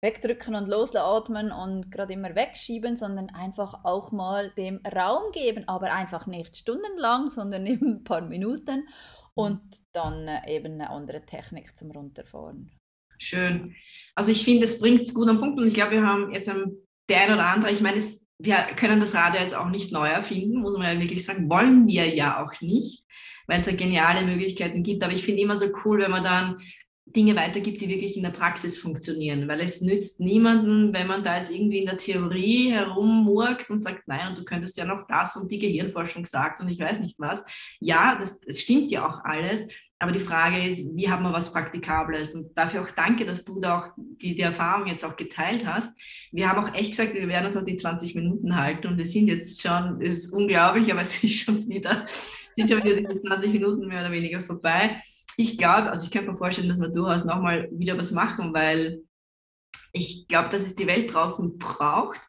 wegdrücken 0.00 0.54
und 0.54 0.68
losatmen 0.68 1.52
und 1.52 1.90
gerade 1.90 2.14
immer 2.14 2.34
wegschieben, 2.34 2.96
sondern 2.96 3.30
einfach 3.30 3.84
auch 3.84 4.12
mal 4.12 4.50
dem 4.52 4.80
Raum 4.86 5.32
geben, 5.32 5.64
aber 5.68 5.92
einfach 5.92 6.26
nicht 6.26 6.56
stundenlang, 6.56 7.30
sondern 7.30 7.66
eben 7.66 7.96
ein 7.96 8.04
paar 8.04 8.22
Minuten 8.22 8.88
und 9.34 9.60
dann 9.92 10.28
äh, 10.28 10.50
eben 10.50 10.74
eine 10.74 10.90
andere 10.90 11.20
Technik 11.20 11.76
zum 11.76 11.90
Runterfahren. 11.90 12.70
Schön. 13.18 13.74
Also 14.14 14.32
ich 14.32 14.44
finde, 14.44 14.64
es 14.64 14.78
bringt 14.78 15.00
es 15.00 15.14
gut 15.14 15.28
am 15.28 15.38
Punkt 15.38 15.58
und 15.58 15.68
ich 15.68 15.74
glaube, 15.74 15.92
wir 15.92 16.02
haben 16.02 16.32
jetzt 16.32 16.50
der 17.08 17.20
ein 17.20 17.32
oder 17.32 17.46
andere, 17.46 17.72
ich 17.72 17.80
meine, 17.80 18.02
wir 18.38 18.56
können 18.76 19.00
das 19.00 19.14
Radio 19.14 19.40
jetzt 19.40 19.54
auch 19.54 19.68
nicht 19.68 19.92
neu 19.92 20.08
erfinden, 20.08 20.60
muss 20.60 20.76
man 20.76 20.94
ja 20.94 21.00
wirklich 21.00 21.24
sagen, 21.24 21.48
wollen 21.48 21.86
wir 21.86 22.14
ja 22.14 22.44
auch 22.44 22.60
nicht, 22.60 23.04
weil 23.46 23.60
es 23.60 23.66
ja 23.66 23.74
geniale 23.74 24.26
Möglichkeiten 24.26 24.82
gibt. 24.82 25.02
Aber 25.02 25.12
ich 25.12 25.24
finde 25.24 25.42
immer 25.42 25.56
so 25.56 25.66
cool, 25.84 26.00
wenn 26.00 26.10
man 26.10 26.24
dann 26.24 26.58
Dinge 27.06 27.36
weitergibt, 27.36 27.80
die 27.80 27.88
wirklich 27.88 28.16
in 28.16 28.24
der 28.24 28.30
Praxis 28.30 28.78
funktionieren, 28.78 29.46
weil 29.46 29.60
es 29.60 29.80
nützt 29.80 30.18
niemanden, 30.20 30.92
wenn 30.92 31.06
man 31.06 31.22
da 31.22 31.38
jetzt 31.38 31.54
irgendwie 31.54 31.78
in 31.78 31.86
der 31.86 31.98
Theorie 31.98 32.72
herummurks 32.72 33.70
und 33.70 33.78
sagt, 33.78 34.08
nein, 34.08 34.28
und 34.28 34.38
du 34.38 34.44
könntest 34.44 34.76
ja 34.76 34.84
noch 34.84 35.06
das 35.06 35.36
und 35.36 35.50
die 35.50 35.60
Gehirnforschung 35.60 36.26
sagt 36.26 36.60
und 36.60 36.68
ich 36.68 36.80
weiß 36.80 37.00
nicht 37.00 37.14
was. 37.18 37.46
Ja, 37.78 38.16
das, 38.18 38.40
das 38.40 38.58
stimmt 38.58 38.90
ja 38.90 39.08
auch 39.08 39.24
alles, 39.24 39.68
aber 39.98 40.12
die 40.12 40.20
Frage 40.20 40.62
ist, 40.62 40.94
wie 40.94 41.08
haben 41.08 41.22
wir 41.22 41.32
was 41.32 41.52
Praktikables? 41.52 42.34
Und 42.34 42.56
dafür 42.56 42.82
auch 42.82 42.90
danke, 42.90 43.24
dass 43.24 43.44
du 43.44 43.60
da 43.60 43.80
auch 43.80 43.88
die, 43.96 44.34
die 44.34 44.42
Erfahrung 44.42 44.86
jetzt 44.86 45.04
auch 45.04 45.16
geteilt 45.16 45.66
hast. 45.66 45.98
Wir 46.32 46.50
haben 46.50 46.62
auch 46.62 46.74
echt 46.74 46.90
gesagt, 46.90 47.14
wir 47.14 47.28
werden 47.28 47.46
uns 47.46 47.54
noch 47.54 47.64
die 47.64 47.76
20 47.76 48.14
Minuten 48.14 48.56
halten 48.56 48.88
und 48.88 48.98
wir 48.98 49.06
sind 49.06 49.28
jetzt 49.28 49.62
schon, 49.62 50.00
es 50.02 50.24
ist 50.24 50.32
unglaublich, 50.32 50.92
aber 50.92 51.00
es 51.02 51.24
ist 51.24 51.44
schon 51.44 51.66
wieder, 51.68 52.06
sind 52.54 52.70
schon 52.70 52.84
wieder 52.84 52.96
die 52.96 53.18
20 53.18 53.52
Minuten 53.52 53.86
mehr 53.86 54.00
oder 54.02 54.12
weniger 54.12 54.42
vorbei. 54.42 55.00
Ich 55.38 55.56
glaube, 55.56 55.90
also 55.90 56.04
ich 56.04 56.10
könnte 56.10 56.30
mir 56.30 56.38
vorstellen, 56.38 56.68
dass 56.68 56.80
wir 56.80 56.88
durchaus 56.88 57.24
nochmal 57.24 57.68
wieder 57.72 57.96
was 57.96 58.10
machen, 58.10 58.52
weil 58.52 59.02
ich 59.92 60.28
glaube, 60.28 60.50
dass 60.50 60.66
es 60.66 60.76
die 60.76 60.86
Welt 60.86 61.12
draußen 61.12 61.58
braucht. 61.58 62.20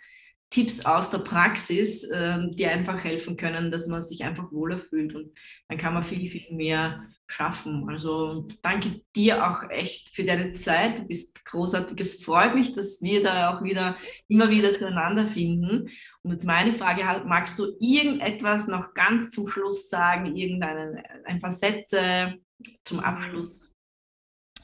Tipps 0.50 0.86
aus 0.86 1.10
der 1.10 1.20
Praxis, 1.20 2.10
ähm, 2.14 2.56
die 2.56 2.66
einfach 2.66 3.04
helfen 3.04 3.36
können, 3.36 3.70
dass 3.70 3.88
man 3.88 4.02
sich 4.02 4.24
einfach 4.24 4.50
wohler 4.54 4.78
fühlt. 4.78 5.14
Und 5.14 5.34
dann 5.68 5.78
kann 5.78 5.94
man 5.94 6.06
viel, 6.06 6.32
viel 6.32 6.56
mehr 6.56 7.04
schaffen. 7.28 7.88
Also 7.90 8.48
danke 8.62 9.02
dir 9.16 9.46
auch 9.46 9.70
echt 9.70 10.10
für 10.16 10.24
deine 10.24 10.52
Zeit. 10.54 10.98
Du 10.98 11.04
bist 11.04 11.44
großartig. 11.46 12.00
Es 12.00 12.24
freut 12.24 12.56
mich, 12.56 12.74
dass 12.74 13.02
wir 13.02 13.22
da 13.22 13.54
auch 13.54 13.64
wieder 13.64 13.98
immer 14.28 14.50
wieder 14.50 14.78
zueinander 14.78 15.28
finden. 15.28 15.90
Und 16.24 16.32
jetzt 16.32 16.46
meine 16.46 16.74
Frage, 16.74 17.04
magst 17.26 17.60
du 17.60 17.76
irgendetwas 17.80 18.68
noch 18.68 18.94
ganz 18.94 19.32
zum 19.32 19.48
Schluss 19.48 19.90
sagen? 19.90 20.36
Irgendeine 20.36 21.04
ein 21.26 21.40
paar 21.40 21.52
Sätze 21.52 22.36
zum 22.84 23.00
Abschluss? 23.00 23.77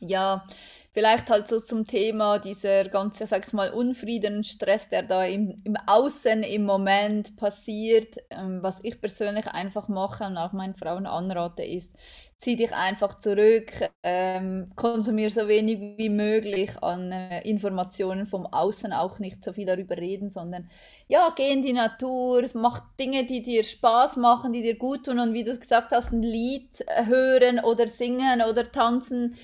Ja, 0.07 0.45
Vielleicht 0.95 1.31
halt 1.31 1.47
so 1.47 1.59
zum 1.59 1.87
Thema 1.87 2.37
dieser 2.37 2.87
ganze, 2.87 3.25
sag's 3.25 3.51
mal, 3.51 3.71
Unfrieden, 3.71 4.43
Stress, 4.43 4.89
der 4.89 5.01
da 5.01 5.25
im, 5.25 5.59
im 5.63 5.75
Außen 5.87 6.43
im 6.43 6.65
Moment 6.65 7.35
passiert. 7.35 8.17
Ähm, 8.29 8.59
was 8.61 8.79
ich 8.83 9.01
persönlich 9.01 9.47
einfach 9.47 9.87
mache 9.87 10.25
und 10.25 10.37
auch 10.37 10.53
meinen 10.53 10.75
Frauen 10.75 11.07
anrate, 11.07 11.63
ist, 11.63 11.95
zieh 12.37 12.55
dich 12.57 12.71
einfach 12.73 13.17
zurück, 13.17 13.71
ähm, 14.03 14.71
konsumier 14.75 15.31
so 15.31 15.47
wenig 15.47 15.79
wie 15.97 16.09
möglich 16.09 16.71
an 16.83 17.11
äh, 17.11 17.41
Informationen 17.41 18.27
vom 18.27 18.45
Außen, 18.45 18.93
auch 18.93 19.17
nicht 19.17 19.43
so 19.43 19.51
viel 19.53 19.65
darüber 19.65 19.97
reden, 19.97 20.29
sondern 20.29 20.69
ja, 21.07 21.33
geh 21.35 21.51
in 21.51 21.61
die 21.63 21.73
Natur, 21.73 22.43
mach 22.53 22.81
Dinge, 22.99 23.25
die 23.25 23.41
dir 23.41 23.63
Spaß 23.63 24.17
machen, 24.17 24.53
die 24.53 24.61
dir 24.61 24.77
gut 24.77 25.05
tun 25.05 25.19
und 25.19 25.33
wie 25.33 25.43
du 25.43 25.57
gesagt 25.57 25.91
hast, 25.91 26.11
ein 26.11 26.21
Lied 26.21 26.85
hören 27.05 27.59
oder 27.59 27.87
singen 27.87 28.41
oder 28.41 28.71
tanzen 28.71 29.35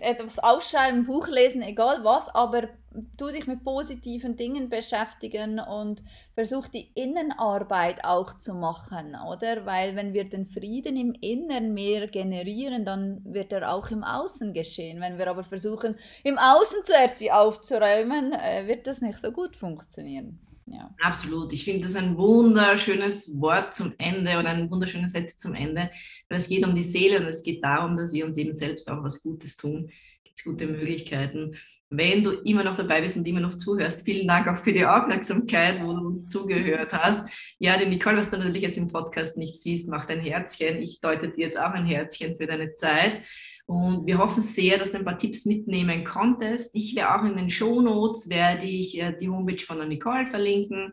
etwas 0.00 0.38
aufschreiben, 0.38 1.04
Buch 1.04 1.28
lesen, 1.28 1.62
egal 1.62 2.04
was, 2.04 2.28
aber 2.28 2.68
tu 3.16 3.28
dich 3.28 3.46
mit 3.46 3.62
positiven 3.62 4.36
Dingen 4.36 4.68
beschäftigen 4.68 5.60
und 5.60 6.02
versuch 6.34 6.68
die 6.68 6.90
Innenarbeit 6.94 8.04
auch 8.04 8.34
zu 8.36 8.54
machen, 8.54 9.16
oder? 9.28 9.64
Weil 9.64 9.96
wenn 9.96 10.12
wir 10.12 10.28
den 10.28 10.46
Frieden 10.46 10.96
im 10.96 11.12
Inneren 11.20 11.72
mehr 11.72 12.08
generieren, 12.08 12.84
dann 12.84 13.22
wird 13.24 13.52
er 13.52 13.72
auch 13.72 13.90
im 13.90 14.02
Außen 14.02 14.52
geschehen. 14.52 15.00
Wenn 15.00 15.18
wir 15.18 15.28
aber 15.28 15.44
versuchen, 15.44 15.96
im 16.24 16.38
Außen 16.38 16.78
zuerst 16.84 17.20
wie 17.20 17.30
aufzuräumen, 17.30 18.32
äh, 18.32 18.66
wird 18.66 18.86
das 18.86 19.00
nicht 19.00 19.18
so 19.18 19.30
gut 19.30 19.56
funktionieren. 19.56 20.38
Ja. 20.70 20.94
Absolut. 21.00 21.52
Ich 21.52 21.64
finde 21.64 21.86
das 21.88 21.96
ein 21.96 22.16
wunderschönes 22.16 23.40
Wort 23.40 23.74
zum 23.74 23.92
Ende 23.98 24.38
oder 24.38 24.50
ein 24.50 24.70
wunderschönes 24.70 25.12
Sätze 25.12 25.36
zum 25.36 25.54
Ende, 25.54 25.90
weil 26.28 26.38
es 26.38 26.48
geht 26.48 26.64
um 26.64 26.74
die 26.74 26.84
Seele 26.84 27.18
und 27.18 27.26
es 27.26 27.42
geht 27.42 27.64
darum, 27.64 27.96
dass 27.96 28.12
wir 28.12 28.24
uns 28.24 28.38
eben 28.38 28.54
selbst 28.54 28.88
auch 28.88 29.02
was 29.02 29.22
Gutes 29.22 29.56
tun. 29.56 29.90
Gibt 30.22 30.38
es 30.38 30.44
gute 30.44 30.66
Möglichkeiten. 30.66 31.56
Wenn 31.92 32.22
du 32.22 32.30
immer 32.30 32.62
noch 32.62 32.76
dabei 32.76 33.00
bist 33.00 33.16
und 33.16 33.26
immer 33.26 33.40
noch 33.40 33.54
zuhörst, 33.54 34.04
vielen 34.04 34.28
Dank 34.28 34.46
auch 34.46 34.58
für 34.58 34.72
die 34.72 34.86
Aufmerksamkeit, 34.86 35.82
wo 35.82 35.92
du 35.92 36.06
uns 36.06 36.28
zugehört 36.28 36.92
hast. 36.92 37.28
Ja, 37.58 37.76
die 37.76 37.86
Nicole, 37.86 38.18
was 38.18 38.30
du 38.30 38.36
natürlich 38.36 38.62
jetzt 38.62 38.78
im 38.78 38.86
Podcast 38.86 39.36
nicht 39.36 39.60
siehst, 39.60 39.88
macht 39.88 40.08
ein 40.08 40.20
Herzchen. 40.20 40.80
Ich 40.80 41.00
deute 41.00 41.30
dir 41.30 41.46
jetzt 41.46 41.58
auch 41.58 41.72
ein 41.72 41.84
Herzchen 41.84 42.36
für 42.36 42.46
deine 42.46 42.76
Zeit. 42.76 43.22
Und 43.70 44.04
wir 44.04 44.18
hoffen 44.18 44.42
sehr, 44.42 44.78
dass 44.78 44.90
du 44.90 44.98
ein 44.98 45.04
paar 45.04 45.16
Tipps 45.16 45.46
mitnehmen 45.46 46.02
konntest. 46.02 46.74
Ich 46.74 46.96
werde 46.96 47.14
auch 47.14 47.24
in 47.24 47.36
den 47.36 47.50
Show 47.50 47.80
Notes 47.80 48.28
werde 48.28 48.66
ich 48.66 49.00
äh, 49.00 49.16
die 49.16 49.28
Homepage 49.28 49.64
von 49.64 49.78
der 49.78 49.86
Nicole 49.86 50.26
verlinken. 50.26 50.92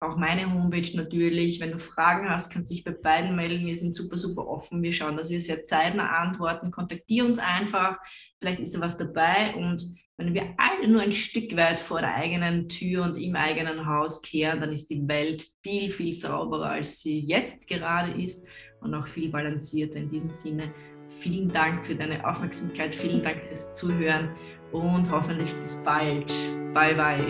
Auch 0.00 0.16
meine 0.16 0.52
Homepage 0.52 0.96
natürlich. 0.96 1.60
Wenn 1.60 1.70
du 1.70 1.78
Fragen 1.78 2.28
hast, 2.28 2.52
kannst 2.52 2.70
du 2.70 2.74
dich 2.74 2.82
bei 2.82 2.90
beiden 2.90 3.36
melden. 3.36 3.68
Wir 3.68 3.78
sind 3.78 3.94
super, 3.94 4.18
super 4.18 4.48
offen. 4.48 4.82
Wir 4.82 4.92
schauen, 4.92 5.16
dass 5.16 5.30
wir 5.30 5.40
sehr 5.40 5.64
zeitnah 5.64 6.08
antworten. 6.18 6.72
Kontaktiere 6.72 7.24
uns 7.24 7.38
einfach. 7.38 7.98
Vielleicht 8.40 8.62
ist 8.62 8.74
da 8.74 8.80
was 8.80 8.98
dabei. 8.98 9.54
Und 9.54 9.86
wenn 10.16 10.34
wir 10.34 10.56
alle 10.56 10.88
nur 10.88 11.02
ein 11.02 11.12
Stück 11.12 11.56
weit 11.56 11.80
vor 11.80 12.00
der 12.00 12.16
eigenen 12.16 12.68
Tür 12.68 13.04
und 13.04 13.16
im 13.16 13.36
eigenen 13.36 13.86
Haus 13.86 14.22
kehren, 14.22 14.60
dann 14.60 14.72
ist 14.72 14.90
die 14.90 15.06
Welt 15.06 15.46
viel, 15.62 15.92
viel 15.92 16.12
sauberer, 16.12 16.70
als 16.70 16.98
sie 17.00 17.20
jetzt 17.20 17.68
gerade 17.68 18.20
ist 18.20 18.44
und 18.80 18.92
auch 18.94 19.06
viel 19.06 19.30
balancierter 19.30 19.96
in 19.96 20.10
diesem 20.10 20.30
Sinne. 20.30 20.74
Vielen 21.08 21.48
Dank 21.50 21.84
für 21.84 21.94
deine 21.94 22.26
Aufmerksamkeit, 22.26 22.94
vielen 22.94 23.22
Dank 23.22 23.42
fürs 23.48 23.74
Zuhören 23.74 24.30
und 24.72 25.10
hoffentlich 25.10 25.52
bis 25.54 25.82
bald. 25.82 26.32
Bye 26.74 26.94
bye. 26.94 27.24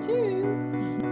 Tschüss. 0.00 1.11